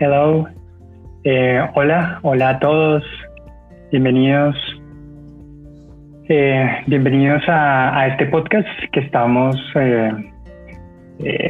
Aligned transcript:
Hello. 0.00 0.48
Eh, 1.22 1.60
hola, 1.74 2.18
hola 2.22 2.48
a 2.48 2.58
todos. 2.58 3.04
Bienvenidos. 3.92 4.56
Eh, 6.28 6.68
bienvenidos 6.88 7.42
a, 7.46 8.08
este 8.08 8.26
podcast 8.26 8.66
que 8.90 9.00
estamos 9.00 9.56
eh, 9.76 10.12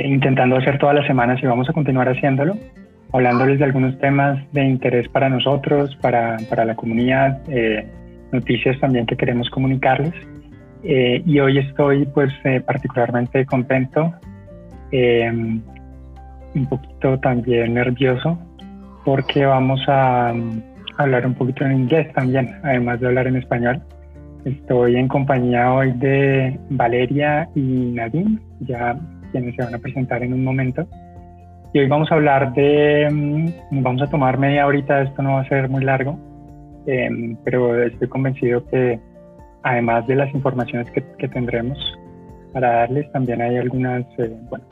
intentando 0.05 0.57
hacer 0.57 0.79
todas 0.79 0.95
las 0.95 1.07
semanas 1.07 1.43
y 1.43 1.47
vamos 1.47 1.71
a 1.71 1.73
continuar 1.73 2.11
haciéndolo, 2.11 2.59
hablándoles 3.15 3.61
de 3.61 3.65
algunos 3.65 3.99
temas 3.99 4.39
de 4.53 4.63
interés 4.63 5.09
para 5.09 5.31
nosotros, 5.31 5.97
para, 6.03 6.37
para 6.51 6.67
la 6.67 6.75
comunidad, 6.75 7.41
noticias 8.31 8.79
también 8.79 9.07
que 9.07 9.17
queremos 9.17 9.49
comunicarles. 9.49 10.13
y 10.83 11.39
hoy 11.39 11.59
estoy 11.59 12.05
pues 12.05 12.31
particularmente 12.67 13.47
contento 13.47 14.13
un 16.55 16.67
poquito 16.67 17.19
también 17.21 17.75
nervioso 17.75 18.39
porque 19.05 19.45
vamos 19.45 19.81
a, 19.87 20.33
hablar 20.97 21.27
un 21.27 21.35
poquito 21.35 21.65
en 21.65 21.73
inglés 21.73 22.13
también, 22.13 22.57
además 22.63 23.01
de 23.01 23.09
hablar 23.09 23.27
en 23.27 23.37
español. 23.37 23.83
Estoy 24.45 24.97
en 24.97 25.09
compañía 25.09 25.73
hoy 25.73 25.93
de 25.93 26.59
Valeria 26.71 27.49
y 27.55 27.93
Nadine, 27.93 28.39
ya 28.61 28.97
quienes 29.33 29.57
se 29.57 29.65
van 29.65 29.75
a 29.75 29.79
presentar 29.79 30.23
en 30.23 30.33
un 30.33 30.45
momento. 30.45 30.87
Y 31.73 31.81
hoy 31.81 31.89
vamos 31.89 32.11
a 32.13 32.15
hablar 32.15 32.53
de, 32.55 33.09
mm, 33.11 33.83
vamos 33.83 34.03
a 34.03 34.07
tomar 34.07 34.39
media 34.39 34.67
horita, 34.67 35.03
esto 35.03 35.23
no 35.23 35.35
va 35.35 35.41
a 35.41 35.49
ser 35.49 35.69
muy 35.69 35.83
largo, 35.83 36.17
em, 36.87 37.37
pero 37.45 37.83
estoy 37.83 38.09
convencido 38.09 38.65
que 38.67 39.01
además 39.65 40.07
de 40.07 40.15
las 40.15 40.33
informaciones 40.33 40.89
que, 40.93 41.03
que 41.19 41.29
tendremos 41.29 41.79
para 42.53 42.71
darles, 42.77 43.11
también 43.11 43.43
hay 43.43 43.57
algunas, 43.57 44.05
eh, 44.19 44.37
bueno, 44.49 44.65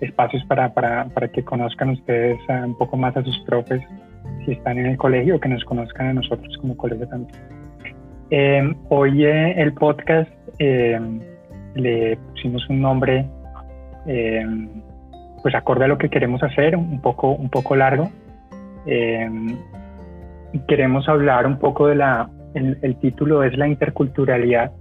espacios 0.00 0.44
para, 0.44 0.72
para, 0.72 1.06
para 1.06 1.28
que 1.28 1.44
conozcan 1.44 1.90
ustedes 1.90 2.38
un 2.48 2.76
poco 2.76 2.96
más 2.96 3.16
a 3.16 3.22
sus 3.22 3.38
profes 3.40 3.82
si 4.44 4.52
están 4.52 4.78
en 4.78 4.86
el 4.86 4.96
colegio 4.96 5.36
o 5.36 5.40
que 5.40 5.48
nos 5.48 5.64
conozcan 5.64 6.06
a 6.08 6.12
nosotros 6.14 6.56
como 6.58 6.76
colegio 6.76 7.08
también. 7.08 7.38
Eh, 8.30 8.74
hoy 8.88 9.24
eh, 9.24 9.60
el 9.60 9.74
podcast 9.74 10.30
eh, 10.58 10.98
le 11.74 12.16
pusimos 12.16 12.68
un 12.68 12.80
nombre 12.80 13.26
pues 15.42 15.54
acorde 15.54 15.86
a 15.86 15.88
lo 15.88 15.96
que 15.96 16.10
queremos 16.10 16.42
hacer, 16.42 16.76
un 16.76 17.00
poco, 17.00 17.30
un 17.30 17.48
poco 17.48 17.74
largo. 17.74 18.10
queremos 20.68 21.08
hablar 21.08 21.46
un 21.46 21.58
poco 21.58 21.86
de 21.86 21.94
la, 21.94 22.28
el, 22.54 22.78
el 22.82 22.96
título 22.96 23.42
es 23.42 23.56
la 23.56 23.66
interculturalidad 23.66 24.72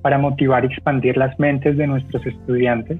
para 0.00 0.16
motivar 0.16 0.64
y 0.64 0.68
expandir 0.68 1.18
las 1.18 1.38
mentes 1.38 1.76
de 1.76 1.86
nuestros 1.86 2.24
estudiantes 2.24 2.98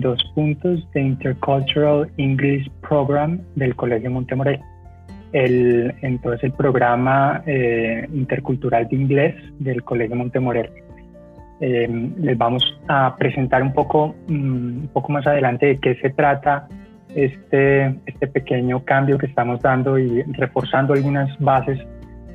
dos 0.00 0.22
puntos 0.34 0.86
de 0.92 1.00
Intercultural 1.00 2.10
English 2.16 2.70
Program 2.88 3.40
del 3.56 3.74
Colegio 3.74 4.10
Montemorel. 4.10 4.60
El, 5.32 5.94
entonces 6.00 6.44
el 6.44 6.52
programa 6.52 7.42
eh, 7.46 8.06
intercultural 8.14 8.88
de 8.88 8.96
inglés 8.96 9.34
del 9.58 9.82
Colegio 9.82 10.16
Montemorel. 10.16 10.70
Eh, 11.60 11.88
les 12.18 12.38
vamos 12.38 12.62
a 12.86 13.16
presentar 13.16 13.62
un 13.62 13.72
poco, 13.72 14.14
mm, 14.28 14.82
un 14.82 14.90
poco 14.92 15.12
más 15.12 15.26
adelante 15.26 15.66
de 15.66 15.78
qué 15.78 15.96
se 15.96 16.10
trata 16.10 16.68
este, 17.14 17.94
este 18.06 18.28
pequeño 18.28 18.84
cambio 18.84 19.18
que 19.18 19.26
estamos 19.26 19.60
dando 19.60 19.98
y 19.98 20.22
reforzando 20.32 20.94
algunas 20.94 21.36
bases 21.40 21.78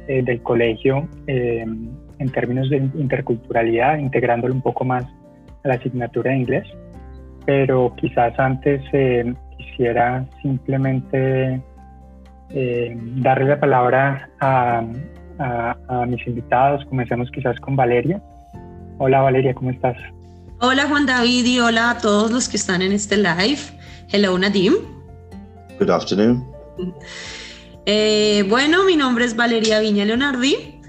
eh, 0.07 0.21
del 0.23 0.41
colegio 0.41 1.07
en 1.27 2.29
términos 2.31 2.69
de 2.69 2.77
interculturalidad, 2.77 3.97
integrándolo 3.97 4.53
un 4.53 4.61
poco 4.61 4.83
más 4.83 5.05
a 5.63 5.67
la 5.67 5.75
asignatura 5.75 6.31
de 6.31 6.37
inglés 6.37 6.67
pero 7.45 7.93
quizás 7.97 8.37
antes 8.39 8.81
eh, 8.93 9.33
quisiera 9.57 10.25
simplemente 10.41 11.61
eh, 12.49 12.97
darle 13.17 13.49
la 13.49 13.59
palabra 13.59 14.29
a, 14.39 14.83
mis 16.07 16.25
invitados. 16.27 16.85
Comencemos 16.85 17.29
quizás 17.31 17.59
con 17.59 17.75
Valeria. 17.75 18.21
Hola 18.99 19.21
Valeria, 19.21 19.53
¿cómo 19.53 19.71
estás? 19.71 19.97
Hola 20.61 20.87
Juan 20.87 21.05
David 21.05 21.45
y 21.45 21.59
hola 21.59 21.89
a 21.89 21.97
todos 21.97 22.31
los 22.31 22.47
que 22.47 22.57
están 22.57 22.81
en 22.81 22.91
este 22.93 23.17
live. 23.17 23.59
Hello 24.11 24.37
Nadim. 24.37 24.73
Good 25.79 25.89
afternoon. 25.89 26.45
Eh, 27.85 28.45
bueno, 28.47 28.85
mi 28.85 28.95
nombre 28.95 29.25
es 29.25 29.35
Valeria 29.35 29.79
Viña 29.79 30.05
Leonardi. 30.05 30.79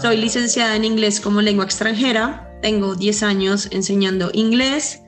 Soy 0.00 0.16
licenciada 0.16 0.76
en 0.76 0.84
inglés 0.84 1.20
como 1.20 1.42
lengua 1.42 1.64
extranjera. 1.64 2.48
Tengo 2.62 2.94
10 2.94 3.22
años 3.24 3.68
enseñando 3.72 4.30
inglés 4.32 5.02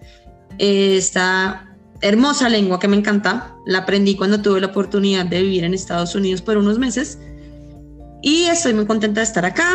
esta 0.60 1.66
hermosa 2.03 2.48
lengua 2.48 2.78
que 2.78 2.88
me 2.88 2.97
encanta. 2.97 3.54
La 3.66 3.78
aprendí 3.78 4.15
cuando 4.15 4.41
tuve 4.41 4.60
la 4.60 4.69
oportunidad 4.69 5.26
de 5.26 5.43
vivir 5.43 5.65
en 5.65 5.75
Estados 5.75 6.15
Unidos 6.15 6.43
por 6.43 6.56
unos 6.56 6.78
meses 6.78 7.19
y 8.22 8.44
estoy 8.44 8.75
muy 8.75 8.87
contenta 8.87 9.20
de 9.20 9.25
estar 9.25 9.44
acá. 9.44 9.72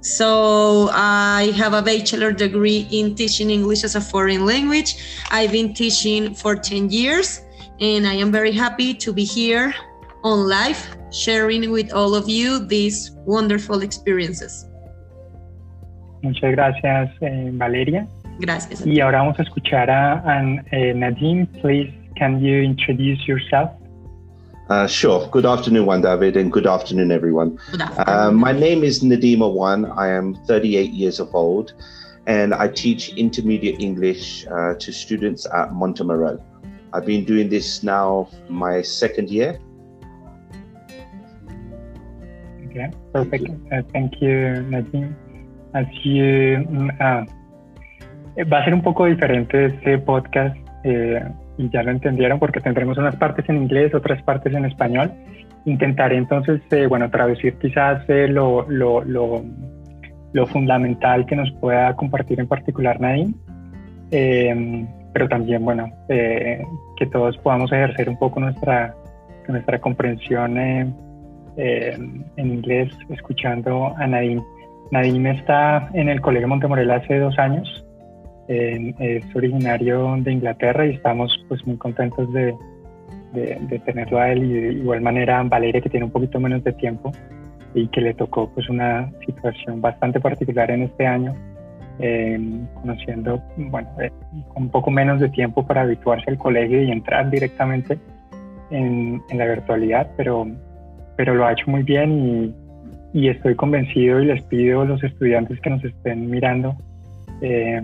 So 0.00 0.90
I 0.92 1.50
have 1.58 1.74
a 1.74 1.80
bachelor 1.80 2.34
degree 2.34 2.86
in 2.90 3.14
teaching 3.14 3.50
English 3.50 3.84
as 3.84 3.96
a 3.96 4.00
foreign 4.00 4.46
language. 4.46 4.96
I've 5.30 5.50
been 5.50 5.72
teaching 5.72 6.34
for 6.34 6.54
10 6.54 6.90
years 6.90 7.42
and 7.80 8.06
I 8.06 8.14
am 8.14 8.30
very 8.30 8.52
happy 8.52 8.94
to 8.94 9.12
be 9.12 9.24
here 9.24 9.74
on 10.22 10.48
live 10.48 10.78
sharing 11.10 11.70
with 11.70 11.92
all 11.92 12.14
of 12.14 12.28
you 12.28 12.58
these 12.66 13.12
wonderful 13.26 13.82
experiences. 13.82 14.66
Muchas 16.22 16.52
gracias, 16.52 17.10
eh, 17.22 17.50
Valeria. 17.52 18.06
Gracias. 18.38 18.86
Y 18.86 19.00
ahora 19.00 19.18
vamos 19.18 19.38
a 19.38 19.42
escuchar 19.42 19.90
a, 19.90 20.20
a 20.20 20.64
eh, 20.70 20.94
Nadine. 20.94 21.46
Please, 21.60 21.92
can 22.16 22.40
you 22.40 22.62
introduce 22.62 23.26
yourself? 23.26 23.70
Uh, 24.68 24.86
sure. 24.86 25.26
Good 25.30 25.46
afternoon, 25.46 25.86
Juan 25.86 26.02
David, 26.02 26.36
and 26.36 26.52
good 26.52 26.66
afternoon, 26.66 27.10
everyone. 27.10 27.58
Good 27.72 27.80
afternoon. 27.80 28.18
Uh, 28.18 28.30
my 28.30 28.52
name 28.52 28.84
is 28.84 29.02
Nadima 29.02 29.50
Wan. 29.50 29.86
I 29.86 30.08
am 30.08 30.34
38 30.46 30.90
years 30.90 31.18
of 31.20 31.34
old, 31.34 31.72
and 32.26 32.52
I 32.52 32.68
teach 32.68 33.08
intermediate 33.16 33.80
English 33.80 34.46
uh, 34.46 34.74
to 34.74 34.92
students 34.92 35.46
at 35.46 35.72
Montemorel. 35.72 36.38
I've 36.92 37.06
been 37.06 37.24
doing 37.24 37.48
this 37.48 37.82
now 37.82 38.28
my 38.48 38.82
second 38.82 39.30
year. 39.30 39.58
Okay, 42.66 42.90
perfect. 43.12 43.48
Uh, 43.72 43.82
thank 43.92 44.20
you, 44.20 44.62
Nadine. 44.68 45.16
As 45.74 45.86
you 46.02 46.64
mm, 46.68 47.00
uh, 47.00 47.24
Va 48.44 48.60
a 48.60 48.64
ser 48.64 48.72
un 48.72 48.82
poco 48.82 49.06
diferente 49.06 49.66
este 49.66 49.98
podcast 49.98 50.56
eh, 50.84 51.20
y 51.56 51.68
ya 51.70 51.82
lo 51.82 51.90
entendieron 51.90 52.38
porque 52.38 52.60
tendremos 52.60 52.96
unas 52.96 53.16
partes 53.16 53.48
en 53.48 53.56
inglés, 53.56 53.92
otras 53.94 54.22
partes 54.22 54.54
en 54.54 54.64
español. 54.64 55.10
Intentaré 55.64 56.16
entonces, 56.16 56.60
eh, 56.70 56.86
bueno, 56.86 57.10
traducir 57.10 57.54
quizás 57.58 58.08
eh, 58.08 58.28
lo, 58.28 58.64
lo, 58.70 59.02
lo, 59.02 59.42
lo, 60.32 60.46
fundamental 60.46 61.26
que 61.26 61.34
nos 61.34 61.50
pueda 61.60 61.96
compartir 61.96 62.38
en 62.38 62.46
particular 62.46 63.00
Nadine, 63.00 63.34
pero 65.12 65.28
también, 65.28 65.64
bueno, 65.64 65.90
que 66.08 67.06
todos 67.10 67.36
podamos 67.38 67.72
ejercer 67.72 68.08
un 68.08 68.18
poco 68.18 68.38
nuestra, 68.38 68.94
nuestra 69.48 69.80
comprensión 69.80 70.56
en 70.56 70.94
inglés 72.36 72.92
escuchando 73.10 73.96
a 73.96 74.06
Nadine. 74.06 74.42
Nadine 74.92 75.32
está 75.32 75.90
en 75.92 76.08
el 76.08 76.20
Colegio 76.20 76.46
Montemorel 76.46 76.92
hace 76.92 77.18
dos 77.18 77.36
años 77.36 77.84
es 78.48 79.36
originario 79.36 80.16
de 80.20 80.32
Inglaterra 80.32 80.86
y 80.86 80.94
estamos 80.94 81.32
pues 81.48 81.64
muy 81.66 81.76
contentos 81.76 82.32
de, 82.32 82.54
de, 83.32 83.78
tenerlo 83.84 84.18
a 84.18 84.32
él 84.32 84.44
y 84.44 84.52
de 84.52 84.72
igual 84.72 85.02
manera 85.02 85.42
Valeria 85.42 85.80
que 85.80 85.90
tiene 85.90 86.06
un 86.06 86.12
poquito 86.12 86.40
menos 86.40 86.64
de 86.64 86.72
tiempo 86.72 87.12
y 87.74 87.86
que 87.88 88.00
le 88.00 88.14
tocó 88.14 88.50
pues 88.54 88.68
una 88.70 89.10
situación 89.26 89.80
bastante 89.80 90.18
particular 90.18 90.70
en 90.70 90.84
este 90.84 91.06
año 91.06 91.34
em, 91.98 92.66
conociendo 92.80 93.42
bueno 93.56 93.88
eh, 94.00 94.10
un 94.54 94.70
poco 94.70 94.90
menos 94.90 95.20
de 95.20 95.28
tiempo 95.28 95.66
para 95.66 95.82
habituarse 95.82 96.30
al 96.30 96.38
colegio 96.38 96.82
y 96.82 96.90
entrar 96.90 97.30
directamente 97.30 97.98
en, 98.70 99.20
en, 99.28 99.38
la 99.38 99.44
virtualidad 99.44 100.10
pero 100.16 100.46
pero 101.16 101.34
lo 101.34 101.44
ha 101.44 101.52
hecho 101.52 101.70
muy 101.70 101.82
bien 101.82 102.54
y, 103.12 103.20
y 103.20 103.28
estoy 103.28 103.54
convencido 103.56 104.22
y 104.22 104.26
les 104.26 104.42
pido 104.44 104.80
a 104.80 104.84
los 104.86 105.04
estudiantes 105.04 105.60
que 105.60 105.68
nos 105.68 105.84
estén 105.84 106.30
mirando 106.30 106.74
eh, 107.42 107.82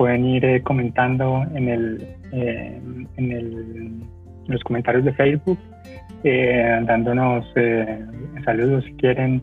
pueden 0.00 0.24
ir 0.24 0.42
eh, 0.46 0.62
comentando 0.62 1.44
en, 1.54 1.68
el, 1.68 2.02
eh, 2.32 2.80
en, 3.18 3.32
el, 3.32 4.00
los 4.46 4.64
comentarios 4.64 5.04
de 5.04 5.12
Facebook, 5.12 5.58
eh, 6.24 6.80
dándonos 6.86 7.44
saludos 8.42 8.82
si 8.86 8.94
quieren, 8.94 9.42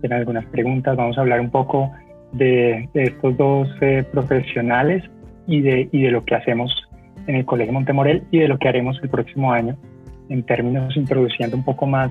tienen 0.00 0.20
algunas 0.20 0.46
preguntas. 0.46 0.96
Vamos 0.96 1.18
a 1.18 1.20
hablar 1.20 1.42
un 1.42 1.50
poco 1.50 1.92
de, 2.32 2.88
estos 2.94 3.36
dos 3.36 3.68
profesionales 4.10 5.04
y 5.46 5.60
de, 5.60 5.90
y 5.92 6.04
de 6.04 6.10
lo 6.10 6.24
que 6.24 6.36
hacemos 6.36 6.72
en 7.26 7.34
el 7.34 7.44
Colegio 7.44 7.74
Montemorel 7.74 8.22
y 8.30 8.38
de 8.38 8.48
lo 8.48 8.58
que 8.58 8.66
haremos 8.66 8.98
el 9.02 9.10
próximo 9.10 9.52
año 9.52 9.76
en 10.30 10.42
términos 10.42 10.96
introduciendo 10.96 11.54
un 11.54 11.66
poco 11.66 11.84
más 11.84 12.10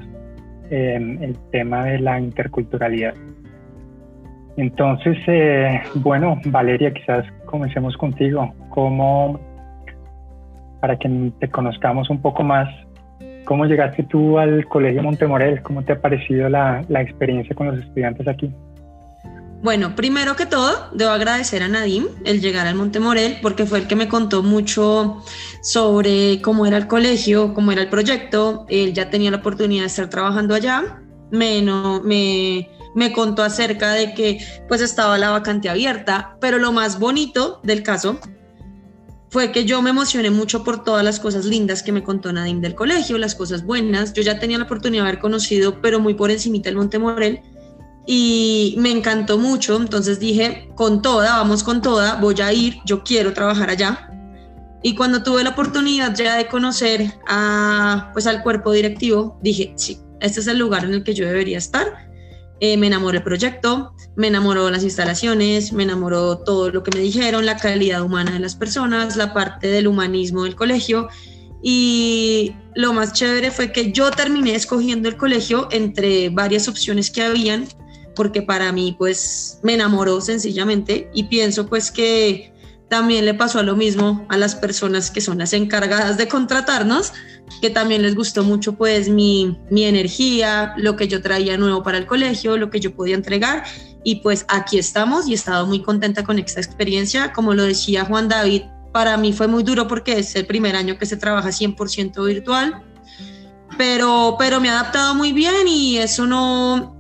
el 0.70 1.36
tema 1.52 1.86
de 1.86 1.98
la 1.98 2.20
interculturalidad. 2.20 3.16
Entonces, 4.58 5.18
eh, 5.28 5.82
bueno, 5.96 6.40
Valeria, 6.46 6.92
quizás 6.92 7.26
comencemos 7.48 7.98
contigo. 7.98 8.54
¿Cómo, 8.70 9.40
para 10.80 10.98
que 11.00 11.32
te 11.40 11.50
conozcamos 11.50 12.10
un 12.12 12.22
poco 12.22 12.44
más, 12.44 12.70
¿cómo 13.46 13.66
llegaste 13.66 14.04
tú 14.04 14.38
al 14.38 14.66
Colegio 14.68 15.02
Montemorel? 15.02 15.64
¿Cómo 15.64 15.84
te 15.84 15.94
ha 15.94 16.02
parecido 16.02 16.48
la, 16.50 16.84
la 16.88 17.02
experiencia 17.02 17.56
con 17.56 17.68
los 17.68 17.80
estudiantes 17.80 18.28
aquí? 18.28 18.54
Bueno, 19.64 19.96
primero 19.96 20.36
que 20.36 20.46
todo, 20.46 20.72
debo 20.94 21.12
agradecer 21.12 21.64
a 21.64 21.68
Nadim 21.68 22.06
el 22.26 22.42
llegar 22.42 22.68
al 22.68 22.76
Montemorel 22.76 23.40
porque 23.42 23.66
fue 23.66 23.80
el 23.80 23.88
que 23.88 23.96
me 23.96 24.08
contó 24.08 24.44
mucho 24.44 25.24
sobre 25.64 26.42
cómo 26.44 26.68
era 26.68 26.78
el 26.78 26.88
colegio, 26.88 27.56
cómo 27.56 27.72
era 27.72 27.82
el 27.82 27.90
proyecto. 27.90 28.66
Él 28.70 28.94
ya 28.94 29.10
tenía 29.10 29.32
la 29.32 29.38
oportunidad 29.38 29.82
de 29.82 29.88
estar 29.88 30.10
trabajando 30.10 30.54
allá. 30.54 31.02
Me, 31.32 31.64
me, 32.04 32.70
me 32.98 33.14
contó 33.14 33.44
acerca 33.44 33.92
de 33.94 34.16
que 34.16 34.44
pues 34.68 34.82
estaba 34.82 35.20
la 35.20 35.30
vacante 35.30 35.70
abierta, 35.70 36.36
pero 36.42 36.58
lo 36.58 36.72
más 36.72 36.98
bonito 36.98 37.60
del 37.62 37.84
caso 37.84 38.20
fue 39.30 39.52
que 39.52 39.66
yo 39.66 39.84
me 39.84 39.92
emocioné 39.92 40.32
mucho 40.32 40.64
por 40.64 40.84
todas 40.84 41.06
las 41.06 41.20
cosas 41.20 41.46
lindas 41.46 41.84
que 41.84 41.92
me 41.92 42.02
contó 42.02 42.34
Nadim 42.34 42.60
del 42.60 42.74
colegio, 42.74 43.20
las 43.20 43.36
cosas 43.36 43.64
buenas. 43.64 44.14
Yo 44.14 44.24
ya 44.24 44.40
tenía 44.40 44.58
la 44.58 44.64
oportunidad 44.64 45.04
de 45.04 45.10
haber 45.10 45.22
conocido, 45.22 45.80
pero 45.80 46.00
muy 46.00 46.16
por 46.16 46.32
encimita 46.32 46.70
el 46.70 46.76
Montemorel 46.76 47.42
y 48.08 48.74
me 48.80 48.90
encantó 48.90 49.38
mucho, 49.38 49.78
entonces 49.78 50.20
dije, 50.20 50.72
con 50.74 51.04
toda, 51.04 51.38
vamos 51.38 51.62
con 51.64 51.84
toda, 51.84 52.16
voy 52.16 52.42
a 52.42 52.52
ir, 52.52 52.78
yo 52.84 53.04
quiero 53.04 53.32
trabajar 53.32 53.70
allá. 53.70 54.10
Y 54.82 54.96
cuando 54.96 55.22
tuve 55.22 55.44
la 55.44 55.52
oportunidad 55.52 56.16
ya 56.16 56.36
de 56.36 56.48
conocer 56.48 57.14
a, 57.28 58.10
pues, 58.14 58.26
al 58.26 58.42
cuerpo 58.42 58.72
directivo, 58.72 59.38
dije, 59.44 59.74
sí, 59.76 60.00
este 60.20 60.40
es 60.40 60.48
el 60.48 60.58
lugar 60.58 60.86
en 60.86 60.94
el 60.96 61.04
que 61.04 61.14
yo 61.14 61.28
debería 61.28 61.60
estar. 61.60 62.07
Eh, 62.60 62.78
me 62.78 62.88
enamoró 62.88 63.18
el 63.18 63.24
proyecto, 63.24 63.94
me 64.16 64.28
enamoró 64.28 64.70
las 64.72 64.84
instalaciones, 64.84 65.74
me 65.74 65.84
enamoró 65.84 66.40
todo 66.40 66.72
lo 66.72 66.84
que 66.84 66.92
me 66.96 67.02
dijeron, 67.02 67.46
la 67.46 67.58
calidad 67.58 68.02
humana 68.02 68.34
de 68.34 68.40
las 68.40 68.56
personas, 68.56 69.16
la 69.16 69.34
parte 69.34 69.68
del 69.68 69.88
humanismo 69.88 70.44
del 70.44 70.56
colegio. 70.56 71.08
Y 71.62 72.56
lo 72.76 72.94
más 72.94 73.14
chévere 73.14 73.52
fue 73.52 73.72
que 73.72 73.92
yo 73.92 74.12
terminé 74.12 74.56
escogiendo 74.56 75.10
el 75.10 75.18
colegio 75.18 75.68
entre 75.72 76.30
varias 76.30 76.68
opciones 76.68 77.12
que 77.12 77.24
habían 77.24 77.68
porque 78.18 78.42
para 78.42 78.72
mí 78.72 78.96
pues 78.98 79.60
me 79.62 79.76
enamoró 79.76 80.20
sencillamente 80.20 81.10
y 81.14 81.26
pienso 81.26 81.68
pues 81.68 81.92
que 81.92 82.52
también 82.90 83.26
le 83.26 83.34
pasó 83.34 83.64
lo 83.64 83.76
mismo 83.76 84.26
a 84.30 84.38
las 84.38 84.56
personas 84.56 85.12
que 85.12 85.22
son 85.22 85.40
las 85.40 85.54
encargadas 85.54 86.18
de 86.18 86.28
contratarnos, 86.28 87.14
que 87.62 87.70
también 87.70 88.02
les 88.02 88.16
gustó 88.16 88.44
mucho 88.44 88.74
pues 88.74 89.10
mi, 89.10 89.58
mi 89.70 89.84
energía, 89.84 90.74
lo 90.78 90.96
que 90.96 91.08
yo 91.08 91.22
traía 91.22 91.58
nuevo 91.58 91.84
para 91.84 91.98
el 91.98 92.06
colegio, 92.06 92.58
lo 92.58 92.70
que 92.70 92.80
yo 92.80 92.96
podía 92.96 93.16
entregar 93.16 93.64
y 94.04 94.22
pues 94.22 94.46
aquí 94.48 94.80
estamos 94.80 95.28
y 95.28 95.34
he 95.34 95.36
estado 95.36 95.68
muy 95.68 95.82
contenta 95.82 96.24
con 96.24 96.40
esta 96.40 96.62
experiencia. 96.62 97.34
Como 97.34 97.54
lo 97.54 97.64
decía 97.64 98.06
Juan 98.06 98.30
David, 98.30 98.64
para 98.94 99.18
mí 99.18 99.34
fue 99.34 99.48
muy 99.48 99.64
duro 99.64 99.88
porque 99.88 100.20
es 100.20 100.34
el 100.38 100.46
primer 100.46 100.78
año 100.78 100.98
que 100.98 101.06
se 101.06 101.18
trabaja 101.18 101.50
100% 101.50 102.26
virtual, 102.26 102.84
pero, 103.78 104.38
pero 104.40 104.62
me 104.62 104.70
ha 104.70 104.80
adaptado 104.80 105.14
muy 105.14 105.34
bien 105.34 105.68
y 105.68 105.98
eso 105.98 106.26
no, 106.26 106.97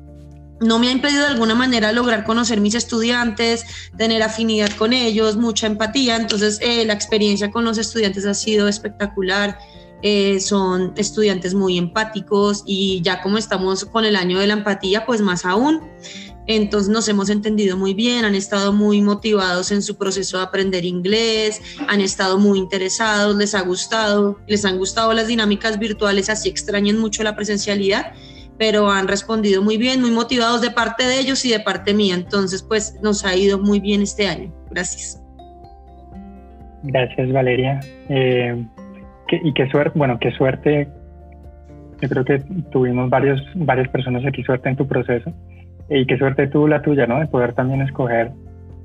no 0.59 0.79
me 0.79 0.87
ha 0.87 0.91
impedido 0.91 1.21
de 1.23 1.29
alguna 1.29 1.55
manera 1.55 1.91
lograr 1.91 2.23
conocer 2.23 2.61
mis 2.61 2.75
estudiantes, 2.75 3.63
tener 3.97 4.23
afinidad 4.23 4.71
con 4.71 4.93
ellos, 4.93 5.37
mucha 5.37 5.67
empatía. 5.67 6.15
Entonces, 6.15 6.59
eh, 6.61 6.85
la 6.85 6.93
experiencia 6.93 7.51
con 7.51 7.63
los 7.63 7.77
estudiantes 7.77 8.25
ha 8.25 8.33
sido 8.33 8.67
espectacular. 8.67 9.59
Eh, 10.03 10.39
son 10.39 10.93
estudiantes 10.95 11.55
muy 11.55 11.77
empáticos 11.77 12.63
y 12.67 13.01
ya 13.01 13.21
como 13.23 13.39
estamos 13.39 13.83
con 13.85 14.05
el 14.05 14.15
año 14.15 14.39
de 14.39 14.47
la 14.47 14.53
empatía, 14.53 15.05
pues 15.05 15.21
más 15.21 15.43
aún. 15.45 15.81
Entonces 16.45 16.89
nos 16.89 17.09
hemos 17.09 17.29
entendido 17.29 17.75
muy 17.75 17.93
bien, 17.93 18.23
han 18.23 18.35
estado 18.35 18.71
muy 18.71 19.01
motivados 19.01 19.71
en 19.71 19.81
su 19.81 19.97
proceso 19.97 20.37
de 20.37 20.43
aprender 20.43 20.85
inglés, 20.85 21.61
han 21.89 21.99
estado 21.99 22.37
muy 22.37 22.57
interesados, 22.57 23.35
les 23.35 23.53
ha 23.53 23.61
gustado, 23.61 24.39
les 24.47 24.63
han 24.63 24.77
gustado 24.77 25.11
las 25.11 25.27
dinámicas 25.27 25.77
virtuales, 25.77 26.29
así 26.29 26.47
extrañen 26.47 26.99
mucho 26.99 27.21
la 27.23 27.35
presencialidad 27.35 28.13
pero 28.57 28.89
han 28.89 29.07
respondido 29.07 29.61
muy 29.61 29.77
bien, 29.77 30.01
muy 30.01 30.11
motivados 30.11 30.61
de 30.61 30.71
parte 30.71 31.05
de 31.05 31.19
ellos 31.19 31.45
y 31.45 31.51
de 31.51 31.59
parte 31.59 31.93
mía. 31.93 32.15
Entonces, 32.15 32.63
pues 32.63 32.99
nos 33.01 33.25
ha 33.25 33.35
ido 33.35 33.59
muy 33.59 33.79
bien 33.79 34.01
este 34.01 34.27
año. 34.27 34.51
Gracias. 34.71 35.21
Gracias, 36.83 37.31
Valeria. 37.31 37.79
Eh, 38.09 38.65
y 39.43 39.53
qué 39.53 39.69
suerte, 39.69 39.97
bueno, 39.97 40.17
qué 40.19 40.31
suerte. 40.31 40.87
Yo 42.01 42.09
creo 42.09 42.25
que 42.25 42.39
tuvimos 42.71 43.09
varios, 43.09 43.41
varias 43.55 43.89
personas 43.89 44.25
aquí 44.25 44.43
suerte 44.43 44.69
en 44.69 44.75
tu 44.75 44.87
proceso. 44.87 45.31
Y 45.89 46.05
qué 46.05 46.17
suerte 46.17 46.47
tuvo 46.47 46.67
la 46.67 46.81
tuya, 46.81 47.07
¿no? 47.07 47.19
De 47.19 47.27
poder 47.27 47.53
también 47.53 47.81
escoger 47.81 48.31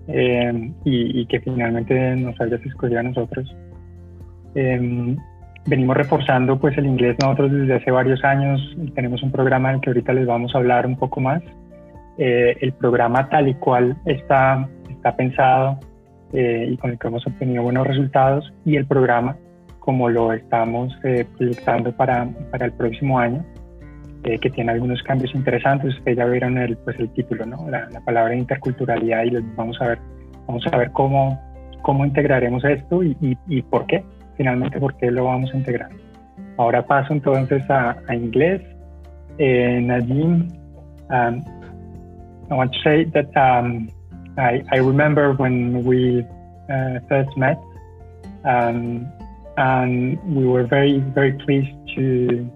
eh, 0.08 0.72
y, 0.84 1.26
que 1.26 1.40
finalmente 1.40 2.16
nos 2.16 2.40
hayas 2.40 2.64
escogido 2.64 3.00
a 3.00 3.02
nosotros. 3.02 3.54
Eh, 4.54 5.16
venimos 5.66 5.96
reforzando 5.96 6.58
pues 6.58 6.76
el 6.78 6.86
inglés 6.86 7.16
nosotros 7.20 7.52
desde 7.52 7.74
hace 7.74 7.90
varios 7.90 8.22
años. 8.24 8.60
Tenemos 8.94 9.22
un 9.22 9.30
programa 9.30 9.70
en 9.70 9.76
el 9.76 9.80
que 9.80 9.90
ahorita 9.90 10.12
les 10.12 10.26
vamos 10.26 10.54
a 10.54 10.58
hablar 10.58 10.86
un 10.86 10.96
poco 10.96 11.20
más. 11.20 11.42
Eh, 12.18 12.56
el 12.60 12.72
programa 12.72 13.28
tal 13.28 13.48
y 13.48 13.54
cual 13.54 13.96
está, 14.04 14.68
está 14.90 15.16
pensado 15.16 15.78
eh, 16.32 16.68
y 16.70 16.76
con 16.76 16.90
el 16.90 16.98
que 16.98 17.08
hemos 17.08 17.26
obtenido 17.26 17.62
buenos 17.62 17.86
resultados 17.86 18.52
y 18.64 18.76
el 18.76 18.86
programa 18.86 19.36
como 19.78 20.08
lo 20.08 20.32
estamos 20.32 20.96
eh, 21.02 21.26
proyectando 21.36 21.90
para, 21.96 22.28
para, 22.52 22.66
el 22.66 22.72
próximo 22.72 23.18
año, 23.18 23.44
que 24.22 24.50
tiene 24.50 24.70
algunos 24.70 25.02
cambios 25.02 25.34
interesantes. 25.34 25.96
Ustedes 25.96 26.18
ya 26.18 26.24
vieron 26.26 26.56
el, 26.56 26.76
pues, 26.76 26.96
el 27.00 27.10
título, 27.10 27.44
¿no? 27.44 27.68
la, 27.68 27.88
la 27.90 28.00
palabra 28.02 28.36
interculturalidad 28.36 29.24
y 29.24 29.30
les 29.30 29.56
vamos 29.56 29.76
a 29.80 29.88
ver, 29.88 29.98
vamos 30.46 30.64
a 30.70 30.76
ver 30.76 30.92
cómo, 30.92 31.40
cómo 31.82 32.04
integraremos 32.06 32.62
esto 32.64 33.02
y, 33.02 33.16
y, 33.20 33.36
y 33.48 33.62
por 33.62 33.86
qué 33.86 34.04
finalmente 34.36 34.78
por 34.78 34.94
qué 34.96 35.10
lo 35.10 35.24
vamos 35.24 35.52
a 35.52 35.56
integrar. 35.56 35.90
Ahora 36.58 36.84
paso 36.86 37.12
entonces 37.12 37.62
a, 37.70 37.96
a 38.08 38.14
inglés. 38.14 38.60
Eh, 39.38 39.78
um, 41.10 41.44
I 42.50 42.54
want 42.54 42.72
to 42.72 42.78
say 42.80 43.04
that 43.06 43.34
um, 43.36 43.88
I, 44.36 44.62
I, 44.70 44.78
remember 44.78 45.32
when 45.32 45.84
we 45.84 46.22
uh, 46.70 47.00
first 47.08 47.34
met, 47.36 47.58
um, 48.44 49.06
and 49.56 50.18
we 50.34 50.46
were 50.46 50.64
very, 50.64 50.98
very 51.14 51.32
pleased 51.32 51.74
to 51.96 52.48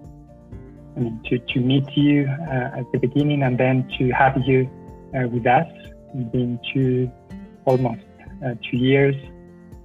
I 0.95 0.99
mean, 0.99 1.19
to, 1.29 1.37
to 1.39 1.59
meet 1.59 1.85
you 1.95 2.27
uh, 2.27 2.79
at 2.79 2.91
the 2.91 2.99
beginning 2.99 3.43
and 3.43 3.57
then 3.57 3.87
to 3.97 4.09
have 4.11 4.37
you 4.45 4.69
uh, 5.15 5.27
with 5.27 5.45
us. 5.45 5.67
It's 6.15 6.31
been 6.31 6.59
two, 6.73 7.11
almost 7.65 8.01
uh, 8.45 8.55
two 8.69 8.77
years 8.77 9.15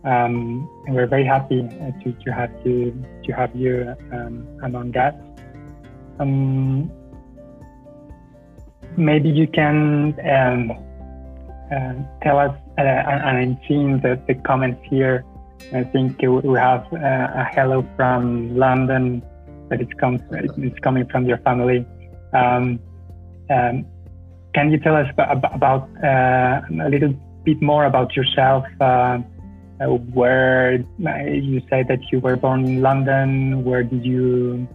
um, 0.05 0.69
and 0.87 0.95
we're 0.95 1.07
very 1.07 1.25
happy 1.25 1.61
uh, 1.61 1.91
to, 2.03 2.13
to 2.25 2.33
have 2.33 2.51
you 2.65 2.93
to 3.25 3.33
have 3.33 3.55
you 3.55 3.95
um, 4.13 4.47
among 4.63 4.97
us. 4.97 5.15
Um, 6.19 6.91
maybe 8.97 9.29
you 9.29 9.47
can 9.47 10.15
um, 10.29 10.71
uh, 11.73 11.95
tell 12.23 12.39
us, 12.39 12.57
uh, 12.79 12.83
and 12.83 13.39
I'm 13.39 13.59
seeing 13.67 14.01
the, 14.01 14.21
the 14.27 14.35
comments 14.35 14.83
here. 14.89 15.25
I 15.73 15.85
think 15.85 16.21
we 16.21 16.59
have 16.59 16.85
uh, 16.93 17.43
a 17.43 17.49
hello 17.55 17.87
from 17.97 18.57
London 18.57 19.23
but 19.73 19.81
it's, 19.81 19.95
come, 19.99 20.19
it's 20.31 20.79
coming 20.81 21.07
from 21.09 21.25
your 21.25 21.39
family. 21.39 21.87
Um, 22.35 22.79
um, 23.49 23.87
can 24.55 24.71
you 24.71 24.79
tell 24.79 24.95
us 24.95 25.07
about, 25.09 25.55
about 25.55 25.89
uh, 26.05 26.61
a 26.85 26.91
little 26.91 27.15
bit 27.43 27.63
more 27.63 27.87
about 27.87 28.15
yourself? 28.15 28.67
uh, 28.83 29.19
where 29.87 30.85
uh, 31.07 31.25
you 31.25 31.61
say 31.71 31.85
that 31.89 32.01
you 32.11 32.21
were 32.21 32.37
born 32.37 32.65
in 32.65 32.83
London. 32.83 33.65
Where 33.65 33.83
did 33.83 34.05
you, 34.05 34.69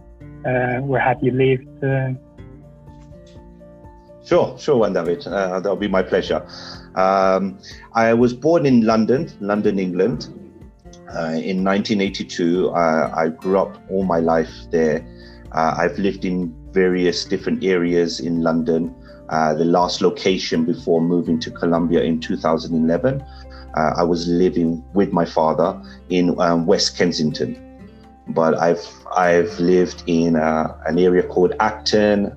uh, 0.44 0.78
where 0.80 1.00
have 1.00 1.18
you 1.22 1.32
lived? 1.32 1.84
Uh? 1.84 2.12
Sure, 4.24 4.58
sure, 4.58 4.76
Juan 4.76 4.92
David. 4.92 5.26
Uh, 5.26 5.60
that'll 5.60 5.76
be 5.76 5.88
my 5.88 6.02
pleasure. 6.02 6.46
Um, 6.94 7.58
I 7.94 8.12
was 8.12 8.34
born 8.34 8.66
in 8.66 8.82
London, 8.82 9.30
London, 9.40 9.78
England. 9.78 10.28
Uh, 11.08 11.40
in 11.40 11.64
1982, 11.64 12.70
I 12.74 13.28
grew 13.28 13.58
up 13.58 13.82
all 13.90 14.04
my 14.04 14.20
life 14.20 14.50
there. 14.70 15.06
I've 15.52 15.98
lived 15.98 16.26
in 16.26 16.54
various 16.72 17.24
different 17.24 17.64
areas 17.64 18.20
in 18.20 18.42
London. 18.42 18.94
the 19.30 19.64
last 19.64 20.02
location 20.02 20.66
before 20.66 21.00
moving 21.00 21.40
to 21.40 21.50
Colombia 21.50 22.02
in 22.02 22.20
2011 22.20 23.24
uh, 23.74 23.94
I 23.96 24.02
was 24.02 24.26
living 24.28 24.84
with 24.94 25.12
my 25.12 25.24
father 25.24 25.80
in 26.08 26.38
um, 26.40 26.66
West 26.66 26.96
Kensington. 26.96 27.64
But 28.28 28.58
I've 28.58 28.86
I've 29.16 29.58
lived 29.58 30.02
in 30.06 30.36
uh, 30.36 30.76
an 30.86 30.98
area 30.98 31.22
called 31.22 31.54
Acton, 31.60 32.32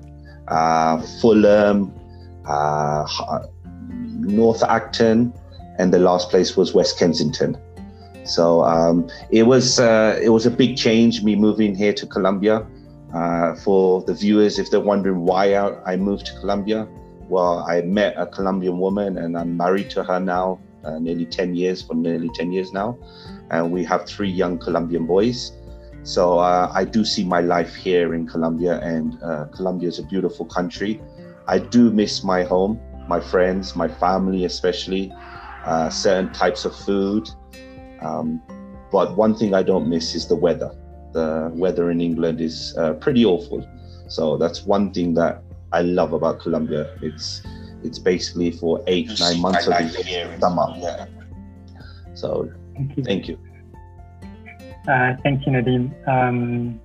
uh, 0.48 1.02
Fulham, 1.20 1.92
uh, 2.46 3.06
North 4.20 4.62
Acton, 4.62 5.32
and 5.78 5.92
the 5.92 5.98
last 5.98 6.30
place 6.30 6.56
was 6.56 6.72
West 6.72 6.98
Kensington. 6.98 7.58
So 8.24 8.64
um, 8.64 9.08
it 9.30 9.42
was 9.42 9.80
uh, 9.80 10.18
it 10.22 10.30
was 10.30 10.46
a 10.46 10.50
big 10.50 10.76
change 10.76 11.22
me 11.22 11.36
moving 11.36 11.74
here 11.74 11.92
to 11.92 12.06
Colombia. 12.06 12.66
Uh, 13.12 13.54
for 13.56 14.00
the 14.04 14.14
viewers, 14.14 14.58
if 14.58 14.70
they're 14.70 14.80
wondering 14.80 15.26
why 15.26 15.52
I, 15.52 15.92
I 15.92 15.96
moved 15.96 16.24
to 16.26 16.32
Colombia, 16.40 16.88
well, 17.28 17.58
I 17.68 17.82
met 17.82 18.14
a 18.16 18.26
Colombian 18.26 18.78
woman 18.78 19.18
and 19.18 19.36
I'm 19.36 19.54
married 19.54 19.90
to 19.90 20.02
her 20.02 20.18
now 20.18 20.60
uh, 20.84 20.98
nearly 20.98 21.26
10 21.26 21.54
years, 21.54 21.82
for 21.82 21.94
nearly 21.94 22.30
10 22.34 22.52
years 22.52 22.72
now. 22.72 22.98
And 23.50 23.70
we 23.70 23.84
have 23.84 24.06
three 24.06 24.30
young 24.30 24.58
Colombian 24.58 25.06
boys. 25.06 25.52
So 26.04 26.38
uh, 26.38 26.70
I 26.74 26.84
do 26.84 27.04
see 27.04 27.24
my 27.24 27.40
life 27.40 27.74
here 27.74 28.14
in 28.14 28.26
Colombia, 28.26 28.80
and 28.80 29.22
uh, 29.22 29.44
Colombia 29.46 29.88
is 29.88 29.98
a 29.98 30.02
beautiful 30.02 30.46
country. 30.46 31.00
I 31.46 31.58
do 31.58 31.90
miss 31.90 32.24
my 32.24 32.42
home, 32.42 32.80
my 33.08 33.20
friends, 33.20 33.76
my 33.76 33.88
family, 33.88 34.44
especially 34.44 35.12
uh, 35.64 35.90
certain 35.90 36.32
types 36.32 36.64
of 36.64 36.74
food. 36.74 37.28
Um, 38.00 38.42
but 38.90 39.16
one 39.16 39.34
thing 39.34 39.54
I 39.54 39.62
don't 39.62 39.88
miss 39.88 40.14
is 40.14 40.26
the 40.26 40.36
weather. 40.36 40.74
The 41.12 41.50
weather 41.54 41.90
in 41.90 42.00
England 42.00 42.40
is 42.40 42.76
uh, 42.76 42.94
pretty 42.94 43.24
awful. 43.24 43.66
So 44.08 44.36
that's 44.36 44.64
one 44.66 44.92
thing 44.92 45.14
that 45.14 45.42
I 45.72 45.82
love 45.82 46.12
about 46.12 46.40
Colombia. 46.40 46.94
It's 47.00 47.42
it's 47.84 47.98
basically 47.98 48.50
for 48.50 48.82
eight 48.86 49.08
nine 49.20 49.40
months 49.40 49.66
of 49.66 49.74
the 49.74 50.04
year 50.06 50.36
summer. 50.40 50.66
Yeah. 50.78 51.06
So 52.14 52.50
thank 52.74 52.96
you. 52.96 53.04
Thank 53.04 53.28
you. 53.28 53.38
Uh, 54.88 55.14
thank 55.22 55.46
you, 55.46 55.52
Nadim. 55.52 55.92
Um, 56.08 56.80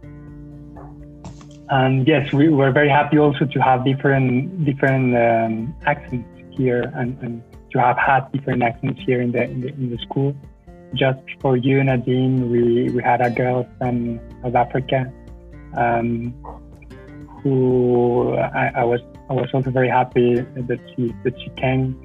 and 1.70 2.08
yes, 2.08 2.32
we 2.32 2.50
were 2.50 2.72
very 2.72 2.90
happy 2.90 3.18
also 3.18 3.46
to 3.46 3.60
have 3.60 3.84
different 3.84 4.66
different 4.66 5.16
um, 5.18 5.76
accents 5.86 6.30
here 6.52 6.92
and, 6.96 7.18
and, 7.22 7.44
to 7.72 7.80
have 7.80 7.98
had 7.98 8.32
different 8.32 8.64
accents 8.64 9.02
here 9.06 9.22
in 9.22 9.32
the 9.32 9.44
in 9.44 9.62
the, 9.62 9.68
in 9.68 9.90
the 9.90 9.98
school. 10.00 10.36
Just 10.94 11.20
for 11.42 11.58
you, 11.58 11.84
Nadine, 11.84 12.50
we, 12.50 12.90
we 12.92 13.04
had 13.04 13.20
a 13.20 13.30
girl 13.30 13.68
from 13.78 14.22
South 14.42 14.56
Africa 14.56 15.12
um, 15.76 16.34
who 17.44 18.36
I, 18.36 18.72
I, 18.78 18.84
was 18.86 19.02
I 19.30 19.34
was 19.34 19.50
also 19.54 19.72
very 19.72 19.90
happy 19.90 20.36
that 20.36 20.80
she 20.96 21.14
that 21.24 21.38
she 21.40 21.50
came, 21.58 21.96